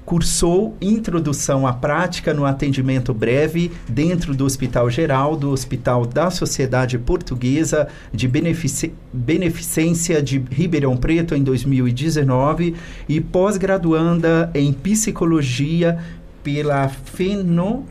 cursou 0.07 0.77
Introdução 0.81 1.67
à 1.67 1.73
Prática 1.73 2.33
no 2.33 2.45
Atendimento 2.45 3.13
Breve 3.13 3.73
dentro 3.89 4.35
do 4.35 4.45
Hospital 4.45 4.89
Geral, 4.89 5.37
do 5.37 5.51
Hospital 5.51 6.07
da 6.07 6.31
Sociedade 6.31 6.97
Portuguesa 6.97 7.89
de 8.15 8.29
Benefic 8.29 8.95
Beneficência 9.13 10.23
de 10.23 10.39
Ribeirão 10.51 10.97
Preto 10.97 11.35
em 11.35 11.43
2019 11.43 12.77
e 13.09 13.21
pós-graduanda 13.21 14.49
em 14.55 14.73
Psicologia 14.73 15.99
pela 16.45 16.89
Feno 16.89 17.85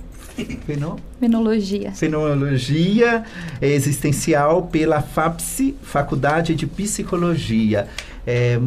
Feno? 0.66 0.98
Fenologia. 1.20 1.92
Fenologia 1.94 3.24
Existencial 3.62 4.64
pela 4.64 5.02
FAPSI, 5.02 5.76
Faculdade 5.82 6.56
de 6.56 6.68
Psicologia. 6.68 7.88
É, 8.28 8.60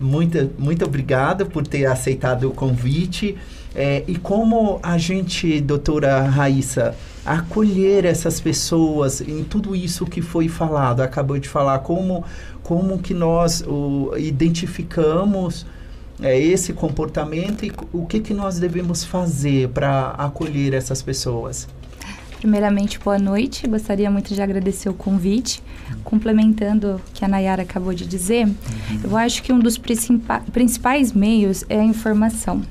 muito, 0.00 0.50
muito 0.58 0.84
obrigada 0.84 1.44
por 1.44 1.66
ter 1.66 1.86
aceitado 1.86 2.48
o 2.48 2.52
convite. 2.52 3.36
É, 3.74 4.02
e 4.08 4.16
como 4.16 4.80
a 4.82 4.96
gente, 4.98 5.60
doutora 5.60 6.22
Raíssa, 6.22 6.94
acolher 7.24 8.04
essas 8.04 8.40
pessoas 8.40 9.20
em 9.20 9.44
tudo 9.44 9.76
isso 9.76 10.06
que 10.06 10.22
foi 10.22 10.48
falado, 10.48 11.00
acabou 11.00 11.38
de 11.38 11.48
falar, 11.48 11.80
como, 11.80 12.24
como 12.62 12.98
que 12.98 13.12
nós 13.12 13.62
o, 13.66 14.12
identificamos 14.16 15.66
é, 16.20 16.38
esse 16.40 16.72
comportamento 16.72 17.64
e 17.64 17.72
o 17.92 18.06
que, 18.06 18.20
que 18.20 18.34
nós 18.34 18.58
devemos 18.58 19.04
fazer 19.04 19.68
para 19.68 20.10
acolher 20.10 20.72
essas 20.72 21.02
pessoas? 21.02 21.68
Primeiramente, 22.38 23.00
boa 23.00 23.18
noite. 23.18 23.66
Gostaria 23.66 24.08
muito 24.08 24.32
de 24.32 24.40
agradecer 24.40 24.88
o 24.88 24.94
convite. 24.94 25.60
Complementando 26.04 26.94
o 26.96 27.12
que 27.12 27.24
a 27.24 27.28
Nayara 27.28 27.62
acabou 27.62 27.92
de 27.92 28.06
dizer, 28.06 28.48
eu 29.02 29.16
acho 29.16 29.42
que 29.42 29.52
um 29.52 29.58
dos 29.58 29.76
principais 29.76 31.12
meios 31.12 31.64
é 31.68 31.80
a 31.80 31.84
informação. 31.84 32.62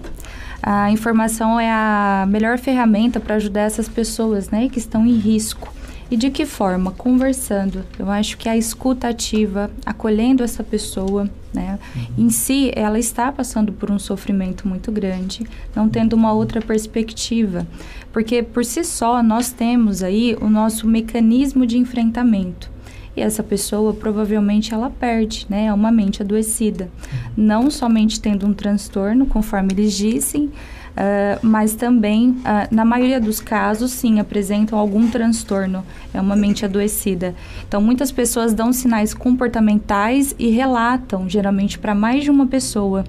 A 0.64 0.90
informação 0.90 1.60
é 1.60 1.70
a 1.70 2.26
melhor 2.30 2.58
ferramenta 2.58 3.20
para 3.20 3.36
ajudar 3.36 3.62
essas 3.64 3.90
pessoas 3.90 4.50
né, 4.50 4.70
que 4.70 4.80
estão 4.80 5.06
em 5.06 5.18
risco. 5.18 5.74
E 6.10 6.16
de 6.16 6.30
que 6.30 6.46
forma? 6.46 6.92
Conversando. 6.92 7.84
Eu 8.00 8.10
acho 8.10 8.38
que 8.38 8.48
a 8.48 8.56
escuta 8.56 9.10
ativa, 9.10 9.70
acolhendo 9.86 10.46
essa 10.46 10.64
pessoa, 10.64 11.30
né? 11.54 11.80
Uhum. 11.96 12.26
Em 12.26 12.30
si, 12.30 12.72
ela 12.76 13.00
está 13.00 13.32
passando 13.32 13.72
por 13.72 13.92
um 13.92 14.00
sofrimento 14.00 14.68
muito 14.68 14.92
grande, 14.92 15.46
não 15.76 15.90
tendo 15.90 16.14
uma 16.14 16.34
outra 16.34 16.62
perspectiva. 16.62 17.68
Porque, 18.12 18.42
por 18.44 18.66
si 18.66 18.84
só, 18.84 19.22
nós 19.22 19.52
temos 19.52 20.04
aí 20.04 20.38
o 20.42 20.50
nosso 20.50 20.88
mecanismo 20.88 21.66
de 21.66 21.78
enfrentamento. 21.78 22.72
E 23.16 23.22
essa 23.22 23.42
pessoa, 23.42 23.94
provavelmente, 23.94 24.74
ela 24.74 24.92
perde, 24.92 25.48
né? 25.50 25.66
É 25.66 25.74
uma 25.74 25.92
mente 25.92 26.22
adoecida. 26.22 26.86
Uhum. 26.86 27.46
Não 27.46 27.72
somente 27.72 28.22
tendo 28.22 28.46
um 28.46 28.54
transtorno, 28.54 29.26
conforme 29.26 29.74
eles 29.74 29.94
dizem, 29.94 30.52
Uh, 30.98 31.46
mas 31.46 31.76
também, 31.76 32.32
uh, 32.32 32.68
na 32.72 32.84
maioria 32.84 33.22
dos 33.22 33.40
casos, 33.40 33.92
sim, 33.92 34.20
apresentam 34.20 34.80
algum 34.80 35.08
transtorno, 35.12 35.86
é 36.12 36.20
uma 36.20 36.36
mente 36.36 36.66
adoecida. 36.66 37.36
Então, 37.68 37.80
muitas 37.80 38.12
pessoas 38.12 38.52
dão 38.52 38.74
sinais 38.74 39.14
comportamentais 39.14 40.34
e 40.40 40.50
relatam, 40.50 41.30
geralmente, 41.30 41.78
para 41.78 41.94
mais 41.94 42.24
de 42.24 42.32
uma 42.32 42.48
pessoa. 42.48 43.04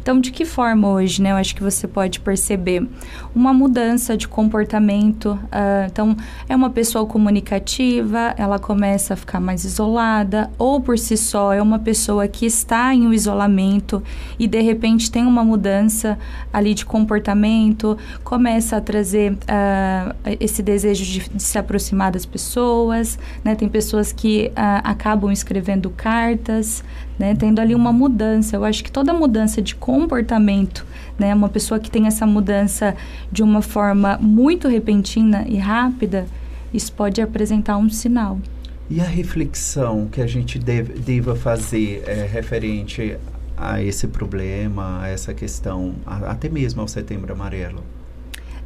Então, 0.00 0.18
de 0.18 0.30
que 0.30 0.44
forma 0.44 0.88
hoje, 0.88 1.20
né? 1.20 1.30
Eu 1.30 1.36
acho 1.36 1.54
que 1.54 1.62
você 1.62 1.86
pode 1.86 2.20
perceber 2.20 2.86
uma 3.34 3.52
mudança 3.52 4.16
de 4.16 4.26
comportamento. 4.26 5.32
Uh, 5.32 5.86
então, 5.86 6.16
é 6.48 6.56
uma 6.56 6.70
pessoa 6.70 7.04
comunicativa, 7.04 8.34
ela 8.36 8.58
começa 8.58 9.14
a 9.14 9.16
ficar 9.16 9.40
mais 9.40 9.64
isolada, 9.64 10.50
ou 10.58 10.80
por 10.80 10.98
si 10.98 11.16
só 11.16 11.52
é 11.52 11.60
uma 11.60 11.78
pessoa 11.78 12.26
que 12.26 12.46
está 12.46 12.94
em 12.94 13.06
um 13.06 13.12
isolamento 13.12 14.02
e 14.38 14.46
de 14.46 14.60
repente 14.60 15.10
tem 15.10 15.26
uma 15.26 15.44
mudança 15.44 16.18
ali 16.52 16.74
de 16.74 16.84
comportamento, 16.86 17.96
começa 18.24 18.76
a 18.76 18.80
trazer 18.80 19.32
uh, 19.32 20.36
esse 20.40 20.62
desejo 20.62 21.04
de, 21.04 21.28
de, 21.28 21.42
se 21.42 21.58
aproximar 21.58 22.10
das 22.10 22.24
pessoas, 22.24 23.18
né? 23.44 23.54
Tem 23.54 23.68
pessoas 23.68 24.12
que 24.12 24.50
uh, 24.50 24.80
acabam 24.82 25.30
escrevendo 25.30 25.90
cartas, 25.90 26.82
né? 27.20 27.34
Tendo 27.34 27.60
ali 27.60 27.74
uma 27.74 27.92
mudança. 27.92 28.56
Eu 28.56 28.64
acho 28.64 28.82
que 28.82 28.90
toda 28.90 29.12
mudança 29.12 29.60
de 29.60 29.74
comportamento, 29.74 30.86
né? 31.18 31.34
Uma 31.34 31.50
pessoa 31.50 31.78
que 31.78 31.90
tem 31.90 32.06
essa 32.06 32.26
mudança 32.26 32.96
de 33.30 33.42
uma 33.42 33.60
forma 33.60 34.18
muito 34.18 34.66
repentina 34.66 35.44
e 35.46 35.58
rápida, 35.58 36.26
isso 36.72 36.90
pode 36.92 37.20
apresentar 37.20 37.76
um 37.76 37.90
sinal. 37.90 38.40
E 38.88 39.00
a 39.00 39.04
reflexão 39.04 40.08
que 40.10 40.22
a 40.22 40.26
gente 40.26 40.58
deve, 40.58 40.94
deva 40.94 41.36
fazer 41.36 42.02
é, 42.06 42.26
referente 42.26 43.18
a 43.54 43.82
esse 43.82 44.08
problema, 44.08 45.02
a 45.02 45.08
essa 45.08 45.34
questão, 45.34 45.94
a, 46.06 46.30
até 46.30 46.48
mesmo 46.48 46.80
ao 46.80 46.88
Setembro 46.88 47.34
Amarelo? 47.34 47.84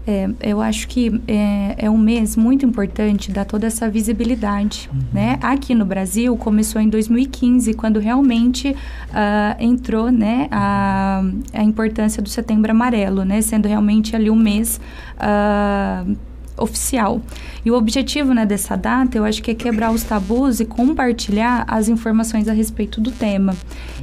É, 0.07 0.29
eu 0.43 0.61
acho 0.61 0.87
que 0.87 1.21
é, 1.27 1.87
é, 1.87 1.91
um 1.91 1.97
mês 1.97 2.37
muito 2.37 2.67
importante 2.67 3.33
dar 3.33 3.47
toda 3.47 3.67
essa 3.67 3.89
visibilidade, 3.89 4.91
uhum. 4.93 5.01
né? 5.13 5.39
Aqui 5.41 5.75
no 5.75 5.85
Brasil 5.87 6.37
começou 6.37 6.81
em 6.81 6.89
2015, 6.89 7.73
quando 7.73 7.99
realmente 7.99 8.71
uh, 8.71 9.57
entrou, 9.59 10.13
né, 10.13 10.47
a, 10.51 11.23
a 11.55 11.63
importância 11.63 12.23
do 12.23 12.29
Setembro 12.29 12.71
Amarelo, 12.71 13.25
né? 13.25 13.41
Sendo 13.41 13.67
realmente 13.67 14.15
ali 14.15 14.31
um 14.31 14.37
mês 14.37 14.79
uh, 15.17 16.15
oficial. 16.57 17.21
E 17.65 17.71
o 17.71 17.75
objetivo 17.75 18.33
né, 18.35 18.47
dessa 18.47 18.77
data, 18.77 19.17
eu 19.17 19.25
acho 19.25 19.43
que 19.43 19.51
é 19.51 19.55
quebrar 19.55 19.93
os 19.93 20.03
tabus 20.03 20.61
e 20.61 20.65
compartilhar 20.65 21.65
as 21.67 21.89
informações 21.89 22.49
a 22.49 22.53
respeito 22.53 23.01
do 23.01 23.11
tema. 23.11 23.55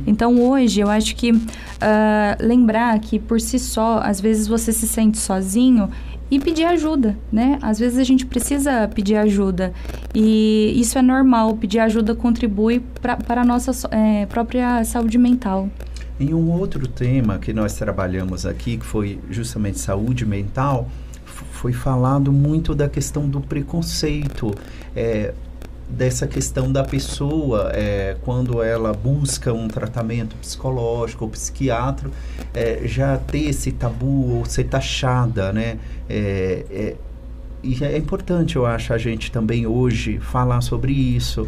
Então, 0.06 0.40
hoje, 0.42 0.80
eu 0.80 0.90
acho 0.90 1.16
que 1.16 1.32
uh, 1.32 1.42
lembrar 2.40 3.00
que 3.00 3.20
por 3.20 3.40
si 3.40 3.60
só, 3.60 4.00
às 4.04 4.20
vezes 4.20 4.48
você 4.48 4.72
se 4.72 4.88
sente 4.88 5.18
sozinho 5.18 5.90
e 6.32 6.40
pedir 6.40 6.64
ajuda, 6.64 7.18
né? 7.30 7.60
Às 7.62 7.78
vezes 7.78 8.00
a 8.00 8.06
gente 8.06 8.26
precisa 8.26 8.88
pedir 8.88 9.18
ajuda 9.18 9.74
e 10.16 10.74
isso 10.78 10.98
é 10.98 11.02
normal. 11.02 11.58
Pedir 11.58 11.80
ajuda 11.80 12.16
contribui 12.16 12.82
para 13.02 13.42
a 13.42 13.46
nossa 13.46 13.90
é, 13.92 14.26
própria 14.28 14.82
saúde 14.86 15.18
mental. 15.18 15.70
Em 16.18 16.34
um 16.34 16.52
outro 16.52 16.88
tema 16.88 17.38
que 17.38 17.52
nós 17.52 17.74
trabalhamos 17.74 18.46
aqui, 18.46 18.78
que 18.78 18.86
foi 18.86 19.20
justamente 19.30 19.80
saúde 19.80 20.26
mental, 20.26 20.88
foi 21.62 21.74
falado 21.74 22.32
muito 22.34 22.74
da 22.74 22.90
questão 22.90 23.30
do 23.30 23.40
preconceito, 23.40 24.52
é, 24.96 25.32
dessa 25.88 26.26
questão 26.26 26.72
da 26.72 26.84
pessoa, 26.84 27.70
é, 27.76 28.18
quando 28.24 28.64
ela 28.64 28.92
busca 28.94 29.54
um 29.54 29.68
tratamento 29.68 30.36
psicológico 30.38 31.26
ou 31.26 31.30
psiquiatra, 31.30 32.10
é, 32.52 32.82
já 32.86 33.16
ter 33.16 33.50
esse 33.50 33.72
tabu 33.74 34.38
ou 34.38 34.46
ser 34.46 34.64
taxada, 34.64 35.54
né? 35.54 35.78
É, 36.10 36.66
é, 36.72 36.96
e 37.62 37.84
é 37.84 37.96
importante, 37.96 38.56
eu 38.56 38.66
acho, 38.66 38.92
a 38.92 38.98
gente 38.98 39.32
também 39.32 39.68
hoje 39.68 40.18
falar 40.18 40.62
sobre 40.62 40.92
isso. 40.92 41.48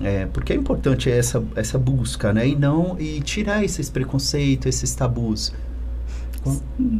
É, 0.00 0.26
porque 0.26 0.52
é 0.52 0.56
importante 0.56 1.10
essa, 1.10 1.42
essa 1.56 1.76
busca, 1.76 2.32
né? 2.32 2.46
E 2.46 2.54
não 2.54 2.96
e 3.00 3.20
tirar 3.20 3.64
esses 3.64 3.90
preconceitos, 3.90 4.66
esses 4.66 4.94
tabus. 4.94 5.52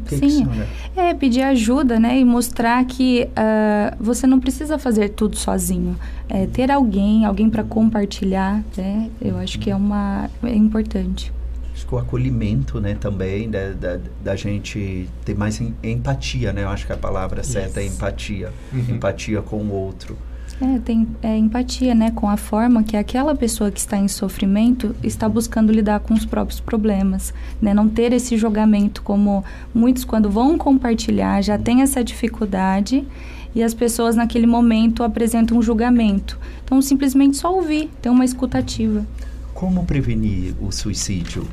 Que 0.05 0.17
Sim, 0.17 0.47
que 0.93 1.01
é 1.01 1.15
pedir 1.15 1.43
ajuda, 1.43 1.99
né? 1.99 2.19
E 2.19 2.25
mostrar 2.25 2.85
que 2.85 3.29
uh, 3.31 3.97
você 3.99 4.27
não 4.27 4.39
precisa 4.39 4.79
fazer 4.79 5.11
tudo 5.11 5.37
sozinho. 5.37 5.97
É, 6.29 6.47
ter 6.47 6.71
alguém, 6.71 7.25
alguém 7.25 7.49
para 7.49 7.65
compartilhar, 7.65 8.63
né? 8.77 9.11
Eu 9.21 9.39
acho 9.39 9.59
que 9.59 9.71
é 9.71 9.77
uma 9.77 10.29
é 10.43 10.55
importante. 10.55 11.33
Acho 11.73 11.87
que 11.87 11.95
o 11.95 11.99
acolhimento, 11.99 12.81
né? 12.81 12.95
Também 12.95 13.49
da, 13.49 13.71
da, 13.73 13.99
da 14.23 14.37
gente 14.37 15.09
ter 15.25 15.35
mais 15.35 15.61
empatia, 15.83 16.53
né? 16.53 16.65
Eu 16.65 16.69
acho 16.69 16.87
que 16.87 16.93
a 16.93 16.99
palavra 16.99 17.43
certa 17.43 17.81
é 17.81 17.87
empatia, 17.87 18.53
uhum. 18.71 18.97
empatia 18.97 19.41
com 19.41 19.57
o 19.57 19.73
outro. 19.73 20.17
É, 20.61 20.79
tem 20.79 21.09
é, 21.23 21.39
empatia, 21.39 21.95
né, 21.95 22.11
com 22.11 22.29
a 22.29 22.37
forma 22.37 22.83
que 22.83 22.95
aquela 22.95 23.35
pessoa 23.35 23.71
que 23.71 23.81
está 23.81 23.97
em 23.97 24.09
sofrimento 24.09 24.95
está 25.03 25.27
buscando 25.27 25.73
lidar 25.73 26.01
com 26.01 26.13
os 26.13 26.27
próprios 26.27 26.61
problemas, 26.61 27.33
né, 27.63 27.73
não 27.73 27.89
ter 27.89 28.13
esse 28.13 28.37
julgamento 28.37 29.03
como 29.03 29.43
muitos 29.75 30.05
quando 30.05 30.29
vão 30.29 30.59
compartilhar 30.59 31.41
já 31.41 31.57
tem 31.57 31.81
essa 31.81 32.05
dificuldade 32.05 33.07
e 33.55 33.63
as 33.63 33.73
pessoas 33.73 34.17
naquele 34.17 34.47
momento 34.47 35.03
apresentam 35.03 35.57
um 35.57 35.63
julgamento. 35.63 36.39
Então, 36.63 36.81
simplesmente 36.83 37.39
só 37.39 37.55
ouvir, 37.55 37.91
ter 38.01 38.11
uma 38.11 38.25
escutativa. 38.25 39.07
Como 39.55 39.85
prevenir 39.85 40.55
o 40.61 40.71
suicídio? 40.71 41.49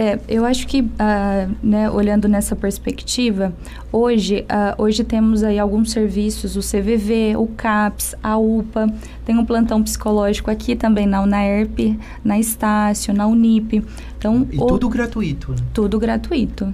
É, 0.00 0.16
eu 0.28 0.44
acho 0.44 0.64
que, 0.68 0.82
uh, 0.82 1.56
né, 1.60 1.90
olhando 1.90 2.28
nessa 2.28 2.54
perspectiva, 2.54 3.52
hoje, 3.90 4.42
uh, 4.42 4.80
hoje 4.80 5.02
temos 5.02 5.42
aí 5.42 5.58
alguns 5.58 5.90
serviços, 5.90 6.54
o 6.54 6.60
CVV, 6.60 7.34
o 7.36 7.48
CAPS, 7.48 8.14
a 8.22 8.38
UPA, 8.38 8.86
tem 9.24 9.36
um 9.36 9.44
plantão 9.44 9.82
psicológico 9.82 10.52
aqui 10.52 10.76
também 10.76 11.04
na 11.04 11.20
UNAERP, 11.20 11.98
na 12.24 12.38
Estácio, 12.38 13.12
na 13.12 13.26
Unip. 13.26 13.84
Então, 14.16 14.46
e 14.52 14.56
o, 14.56 14.66
tudo 14.66 14.88
gratuito? 14.88 15.50
Né? 15.50 15.58
Tudo 15.74 15.98
gratuito. 15.98 16.72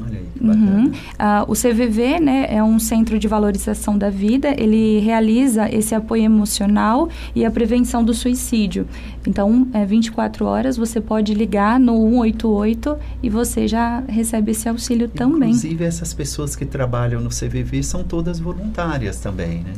Olha 0.00 0.18
aí, 0.18 0.28
que. 0.36 0.44
Uhum. 0.44 0.92
Ah, 1.18 1.44
o 1.46 1.52
CVV 1.52 2.20
né, 2.20 2.46
é 2.48 2.62
um 2.62 2.78
centro 2.78 3.18
de 3.18 3.28
valorização 3.28 3.96
da 3.96 4.10
vida, 4.10 4.54
ele 4.58 4.98
realiza 5.00 5.68
esse 5.70 5.94
apoio 5.94 6.24
emocional 6.24 7.08
e 7.34 7.44
a 7.44 7.50
prevenção 7.50 8.04
do 8.04 8.12
suicídio. 8.12 8.86
Então, 9.26 9.68
é 9.72 9.84
24 9.84 10.44
horas, 10.44 10.76
você 10.76 11.00
pode 11.00 11.34
ligar 11.34 11.78
no 11.78 11.94
188 12.10 12.96
e 13.22 13.30
você 13.30 13.68
já 13.68 14.00
recebe 14.08 14.52
esse 14.52 14.68
auxílio 14.68 15.08
também. 15.08 15.50
Inclusive, 15.50 15.84
essas 15.84 16.12
pessoas 16.12 16.56
que 16.56 16.64
trabalham 16.64 17.20
no 17.20 17.30
CVV 17.30 17.82
são 17.82 18.02
todas 18.02 18.38
voluntárias 18.38 19.18
também, 19.18 19.60
né? 19.60 19.72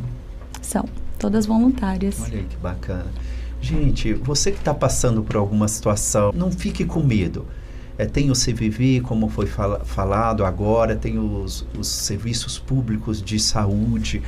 São, 0.63 0.85
todas 1.19 1.47
voluntárias. 1.47 2.21
Olha 2.21 2.39
aí 2.39 2.45
que 2.45 2.57
bacana. 2.57 3.07
Gente, 3.61 4.13
você 4.15 4.53
que 4.53 4.59
está 4.59 4.75
passando 4.75 5.23
por 5.23 5.37
alguma 5.37 5.67
situação, 5.67 6.33
não 6.35 6.51
fique 6.51 6.85
com 6.85 7.03
medo. 7.03 7.47
É, 7.99 8.05
tem 8.05 8.31
o 8.31 8.35
CVV, 8.35 9.01
como 9.01 9.29
foi 9.29 9.47
fala, 9.47 9.81
falado 9.85 10.45
agora, 10.45 10.95
tem 10.95 11.19
os, 11.19 11.67
os 11.79 11.89
serviços 11.89 12.59
públicos 12.59 13.23
de 13.23 13.39
saúde, 13.39 14.23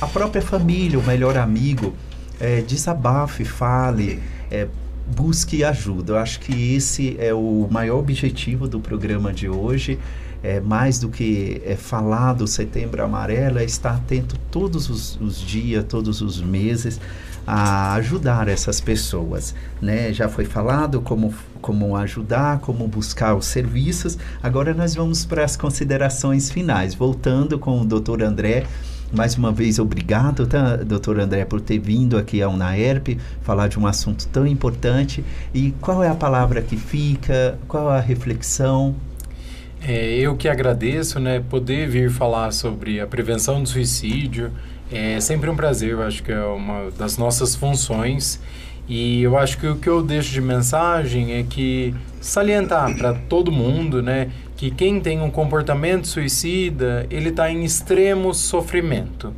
a 0.00 0.06
própria 0.06 0.42
família, 0.42 0.98
o 0.98 1.02
melhor 1.02 1.36
amigo. 1.36 1.94
É, 2.38 2.60
desabafe, 2.60 3.46
fale, 3.46 4.22
é, 4.50 4.68
busque 5.14 5.64
ajuda. 5.64 6.12
Eu 6.12 6.18
acho 6.18 6.38
que 6.40 6.74
esse 6.74 7.16
é 7.18 7.32
o 7.32 7.66
maior 7.70 7.98
objetivo 7.98 8.68
do 8.68 8.78
programa 8.78 9.32
de 9.32 9.48
hoje. 9.48 9.98
É, 10.42 10.60
mais 10.60 10.98
do 10.98 11.08
que 11.08 11.62
é, 11.64 11.74
falar 11.76 12.34
do 12.34 12.46
Setembro 12.46 13.02
Amarelo, 13.02 13.58
é 13.58 13.64
estar 13.64 13.94
atento 13.94 14.38
todos 14.50 14.90
os, 14.90 15.18
os 15.18 15.40
dias, 15.40 15.84
todos 15.88 16.20
os 16.20 16.42
meses 16.42 17.00
a 17.46 17.94
ajudar 17.94 18.48
essas 18.48 18.80
pessoas, 18.80 19.54
né? 19.80 20.12
Já 20.12 20.28
foi 20.28 20.44
falado 20.44 21.00
como 21.00 21.32
como 21.60 21.96
ajudar, 21.96 22.60
como 22.60 22.86
buscar 22.86 23.34
os 23.34 23.46
serviços. 23.46 24.16
Agora 24.40 24.72
nós 24.72 24.94
vamos 24.94 25.24
para 25.24 25.44
as 25.44 25.56
considerações 25.56 26.48
finais, 26.48 26.94
voltando 26.94 27.58
com 27.58 27.80
o 27.80 27.84
Dr. 27.84 28.22
André. 28.22 28.64
Mais 29.12 29.36
uma 29.36 29.52
vez, 29.52 29.78
obrigado, 29.78 30.46
tá, 30.46 30.76
doutor 30.76 31.18
André, 31.18 31.44
por 31.44 31.60
ter 31.60 31.78
vindo 31.78 32.18
aqui 32.18 32.42
ao 32.42 32.52
UNAERP 32.52 33.18
falar 33.42 33.68
de 33.68 33.78
um 33.78 33.86
assunto 33.86 34.26
tão 34.28 34.46
importante. 34.46 35.24
E 35.54 35.72
qual 35.80 36.02
é 36.02 36.08
a 36.08 36.14
palavra 36.14 36.60
que 36.60 36.76
fica? 36.76 37.58
Qual 37.68 37.88
a 37.88 38.00
reflexão? 38.00 38.94
É, 39.80 40.16
eu 40.16 40.36
que 40.36 40.48
agradeço, 40.48 41.20
né, 41.20 41.40
poder 41.48 41.88
vir 41.88 42.10
falar 42.10 42.50
sobre 42.52 43.00
a 43.00 43.06
prevenção 43.06 43.62
do 43.62 43.68
suicídio. 43.68 44.50
É 44.90 45.18
sempre 45.20 45.50
um 45.50 45.56
prazer, 45.56 45.90
eu 45.90 46.02
acho 46.02 46.22
que 46.22 46.30
é 46.30 46.44
uma 46.44 46.90
das 46.96 47.18
nossas 47.18 47.56
funções. 47.56 48.40
E 48.88 49.22
eu 49.22 49.36
acho 49.36 49.58
que 49.58 49.66
o 49.66 49.76
que 49.76 49.88
eu 49.88 50.00
deixo 50.00 50.30
de 50.32 50.40
mensagem 50.40 51.32
é 51.32 51.42
que 51.42 51.92
salientar 52.20 52.96
para 52.96 53.14
todo 53.14 53.50
mundo, 53.50 54.00
né, 54.00 54.30
que 54.56 54.70
quem 54.70 55.00
tem 55.00 55.20
um 55.20 55.30
comportamento 55.30 56.06
suicida, 56.06 57.04
ele 57.10 57.30
está 57.30 57.50
em 57.50 57.64
extremo 57.64 58.32
sofrimento. 58.32 59.34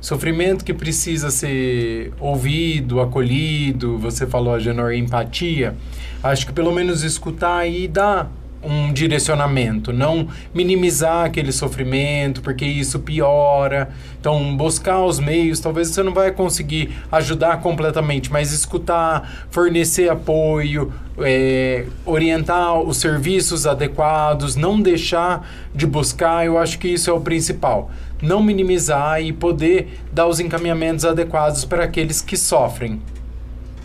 Sofrimento 0.00 0.64
que 0.64 0.74
precisa 0.74 1.30
ser 1.30 2.12
ouvido, 2.20 3.00
acolhido, 3.00 3.98
você 3.98 4.26
falou, 4.26 4.58
Genor, 4.58 4.92
empatia. 4.92 5.76
Acho 6.22 6.46
que 6.46 6.52
pelo 6.52 6.72
menos 6.72 7.02
escutar 7.02 7.66
e 7.66 7.88
dar 7.88 8.30
um 8.68 8.92
direcionamento, 8.92 9.92
não 9.92 10.28
minimizar 10.52 11.24
aquele 11.24 11.50
sofrimento, 11.52 12.42
porque 12.42 12.64
isso 12.64 12.98
piora. 12.98 13.88
Então, 14.20 14.56
buscar 14.56 15.02
os 15.02 15.18
meios, 15.18 15.58
talvez 15.58 15.88
você 15.88 16.02
não 16.02 16.12
vai 16.12 16.30
conseguir 16.30 16.90
ajudar 17.10 17.60
completamente, 17.62 18.30
mas 18.30 18.52
escutar, 18.52 19.46
fornecer 19.50 20.10
apoio, 20.10 20.92
é, 21.20 21.86
orientar 22.04 22.78
os 22.80 22.98
serviços 22.98 23.66
adequados, 23.66 24.54
não 24.54 24.80
deixar 24.80 25.48
de 25.74 25.86
buscar, 25.86 26.44
eu 26.44 26.58
acho 26.58 26.78
que 26.78 26.88
isso 26.88 27.08
é 27.08 27.12
o 27.12 27.20
principal. 27.20 27.90
Não 28.20 28.42
minimizar 28.42 29.22
e 29.22 29.32
poder 29.32 30.00
dar 30.12 30.26
os 30.26 30.40
encaminhamentos 30.40 31.04
adequados 31.04 31.64
para 31.64 31.84
aqueles 31.84 32.20
que 32.20 32.36
sofrem. 32.36 33.00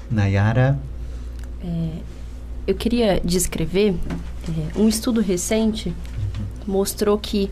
Nayara? 0.10 0.78
É, 1.64 2.13
eu 2.66 2.76
queria 2.76 3.20
descrever 3.24 3.96
é, 4.48 4.80
um 4.80 4.88
estudo 4.88 5.22
recente 5.22 5.94
mostrou 6.66 7.18
que 7.18 7.50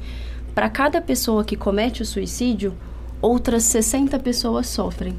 para 0.53 0.69
cada 0.69 1.01
pessoa 1.01 1.43
que 1.43 1.55
comete 1.55 2.01
o 2.01 2.05
suicídio, 2.05 2.73
outras 3.21 3.63
60 3.63 4.17
pessoas 4.19 4.67
sofrem. 4.67 5.13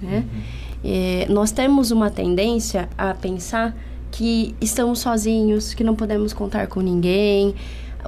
Né? 0.00 0.18
Uhum. 0.18 0.42
É, 0.84 1.26
nós 1.28 1.50
temos 1.50 1.90
uma 1.90 2.10
tendência 2.10 2.88
a 2.96 3.14
pensar 3.14 3.76
que 4.10 4.54
estamos 4.60 5.00
sozinhos, 5.00 5.74
que 5.74 5.82
não 5.82 5.94
podemos 5.94 6.32
contar 6.32 6.66
com 6.66 6.80
ninguém. 6.80 7.54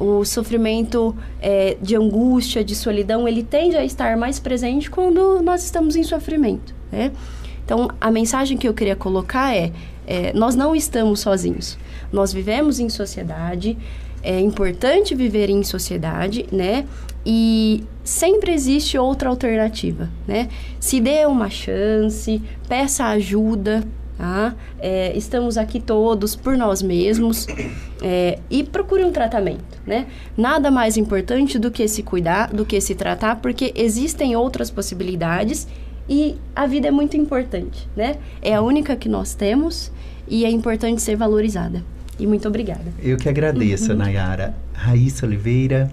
O 0.00 0.24
sofrimento 0.24 1.14
é, 1.40 1.76
de 1.80 1.96
angústia, 1.96 2.62
de 2.62 2.74
solidão, 2.74 3.26
ele 3.26 3.42
tende 3.42 3.76
a 3.76 3.84
estar 3.84 4.16
mais 4.16 4.38
presente 4.38 4.90
quando 4.90 5.42
nós 5.42 5.64
estamos 5.64 5.96
em 5.96 6.02
sofrimento. 6.02 6.74
Né? 6.92 7.10
Então, 7.64 7.90
a 8.00 8.10
mensagem 8.10 8.56
que 8.56 8.68
eu 8.68 8.74
queria 8.74 8.96
colocar 8.96 9.54
é, 9.54 9.72
é 10.08 10.32
nós 10.32 10.54
não 10.54 10.74
estamos 10.74 11.20
sozinhos. 11.20 11.76
Nós 12.10 12.32
vivemos 12.32 12.80
em 12.80 12.88
sociedade, 12.88 13.76
é 14.22 14.40
importante 14.40 15.14
viver 15.14 15.50
em 15.50 15.62
sociedade, 15.62 16.46
né? 16.50 16.86
E 17.26 17.84
sempre 18.02 18.52
existe 18.52 18.96
outra 18.96 19.28
alternativa, 19.28 20.08
né? 20.26 20.48
Se 20.80 20.98
dê 20.98 21.26
uma 21.26 21.50
chance, 21.50 22.42
peça 22.66 23.04
ajuda, 23.04 23.84
tá? 24.16 24.54
É, 24.80 25.16
estamos 25.16 25.58
aqui 25.58 25.78
todos 25.78 26.34
por 26.34 26.56
nós 26.56 26.80
mesmos 26.80 27.46
é, 28.02 28.38
e 28.48 28.64
procure 28.64 29.04
um 29.04 29.12
tratamento, 29.12 29.78
né? 29.86 30.06
Nada 30.36 30.70
mais 30.70 30.96
importante 30.96 31.58
do 31.58 31.70
que 31.70 31.86
se 31.86 32.02
cuidar, 32.02 32.48
do 32.50 32.64
que 32.64 32.80
se 32.80 32.94
tratar, 32.94 33.36
porque 33.36 33.74
existem 33.76 34.34
outras 34.34 34.70
possibilidades 34.70 35.68
e 36.08 36.36
a 36.56 36.66
vida 36.66 36.88
é 36.88 36.90
muito 36.90 37.16
importante, 37.16 37.86
né? 37.94 38.16
É 38.40 38.54
a 38.54 38.62
única 38.62 38.96
que 38.96 39.08
nós 39.08 39.34
temos 39.34 39.92
e 40.30 40.44
é 40.44 40.50
importante 40.50 41.02
ser 41.02 41.16
valorizada. 41.16 41.82
E 42.18 42.26
muito 42.26 42.48
obrigada. 42.48 42.92
Eu 43.00 43.16
que 43.16 43.28
agradeço, 43.28 43.92
uhum. 43.92 43.98
Nayara. 43.98 44.54
Raíssa 44.72 45.24
Oliveira. 45.24 45.90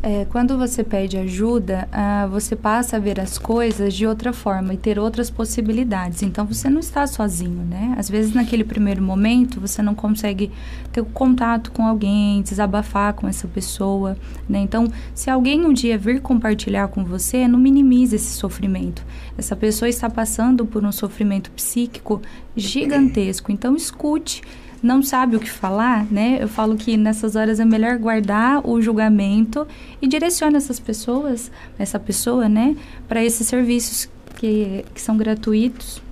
É, 0.00 0.24
quando 0.26 0.56
você 0.56 0.84
pede 0.84 1.16
ajuda, 1.16 1.88
ah, 1.90 2.28
você 2.30 2.54
passa 2.54 2.96
a 2.96 3.00
ver 3.00 3.18
as 3.18 3.36
coisas 3.36 3.92
de 3.92 4.06
outra 4.06 4.32
forma 4.32 4.74
e 4.74 4.76
ter 4.76 4.96
outras 4.96 5.28
possibilidades. 5.28 6.22
Então 6.22 6.46
você 6.46 6.70
não 6.70 6.78
está 6.78 7.04
sozinho, 7.06 7.64
né? 7.64 7.94
Às 7.98 8.08
vezes 8.08 8.32
naquele 8.32 8.62
primeiro 8.62 9.02
momento 9.02 9.60
você 9.60 9.82
não 9.82 9.96
consegue 9.96 10.52
ter 10.92 11.02
contato 11.04 11.72
com 11.72 11.84
alguém, 11.84 12.42
desabafar 12.42 13.12
com 13.14 13.26
essa 13.26 13.48
pessoa, 13.48 14.16
né? 14.48 14.60
Então, 14.60 14.86
se 15.14 15.30
alguém 15.30 15.66
um 15.66 15.72
dia 15.72 15.98
vir 15.98 16.20
compartilhar 16.20 16.88
com 16.88 17.04
você, 17.04 17.48
não 17.48 17.58
minimize 17.58 18.14
esse 18.14 18.30
sofrimento. 18.30 19.04
Essa 19.36 19.56
pessoa 19.56 19.88
está 19.88 20.08
passando 20.08 20.64
por 20.64 20.84
um 20.84 20.92
sofrimento 20.92 21.50
psíquico 21.50 22.22
gigantesco. 22.56 23.50
Então 23.50 23.74
escute 23.74 24.42
não 24.82 25.02
sabe 25.02 25.36
o 25.36 25.40
que 25.40 25.50
falar, 25.50 26.04
né? 26.10 26.38
Eu 26.40 26.48
falo 26.48 26.76
que 26.76 26.96
nessas 26.96 27.36
horas 27.36 27.58
é 27.60 27.64
melhor 27.64 27.98
guardar 27.98 28.66
o 28.66 28.80
julgamento 28.80 29.66
e 30.00 30.06
direciona 30.06 30.56
essas 30.56 30.78
pessoas, 30.78 31.50
essa 31.78 31.98
pessoa, 31.98 32.48
né, 32.48 32.76
para 33.08 33.24
esses 33.24 33.46
serviços 33.46 34.08
que, 34.36 34.84
que 34.94 35.00
são 35.00 35.16
gratuitos. 35.16 36.02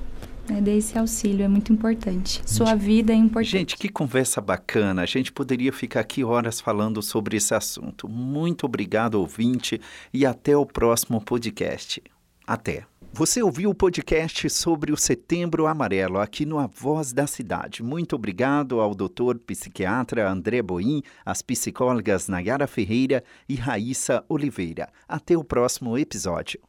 Né, 0.48 0.60
dê 0.60 0.76
esse 0.76 0.96
auxílio, 0.96 1.44
é 1.44 1.48
muito 1.48 1.72
importante. 1.72 2.40
Sua 2.46 2.74
vida 2.76 3.12
é 3.12 3.16
importante. 3.16 3.50
Gente, 3.50 3.76
que 3.76 3.88
conversa 3.88 4.40
bacana. 4.40 5.02
A 5.02 5.06
gente 5.06 5.32
poderia 5.32 5.72
ficar 5.72 6.00
aqui 6.00 6.22
horas 6.22 6.60
falando 6.60 7.02
sobre 7.02 7.36
esse 7.36 7.52
assunto. 7.52 8.08
Muito 8.08 8.64
obrigado, 8.64 9.16
ouvinte, 9.16 9.80
e 10.14 10.24
até 10.24 10.56
o 10.56 10.64
próximo 10.64 11.20
podcast. 11.20 12.00
Até. 12.46 12.84
Você 13.16 13.42
ouviu 13.42 13.70
o 13.70 13.74
podcast 13.74 14.50
sobre 14.50 14.92
o 14.92 14.96
Setembro 14.96 15.66
Amarelo 15.66 16.20
aqui 16.20 16.44
no 16.44 16.58
A 16.58 16.66
Voz 16.66 17.14
da 17.14 17.26
Cidade. 17.26 17.82
Muito 17.82 18.14
obrigado 18.14 18.78
ao 18.78 18.94
doutor 18.94 19.38
psiquiatra 19.38 20.30
André 20.30 20.60
Boim, 20.60 21.02
às 21.24 21.40
psicólogas 21.40 22.28
Nayara 22.28 22.66
Ferreira 22.66 23.24
e 23.48 23.54
Raíssa 23.54 24.22
Oliveira. 24.28 24.90
Até 25.08 25.34
o 25.34 25.42
próximo 25.42 25.96
episódio. 25.96 26.60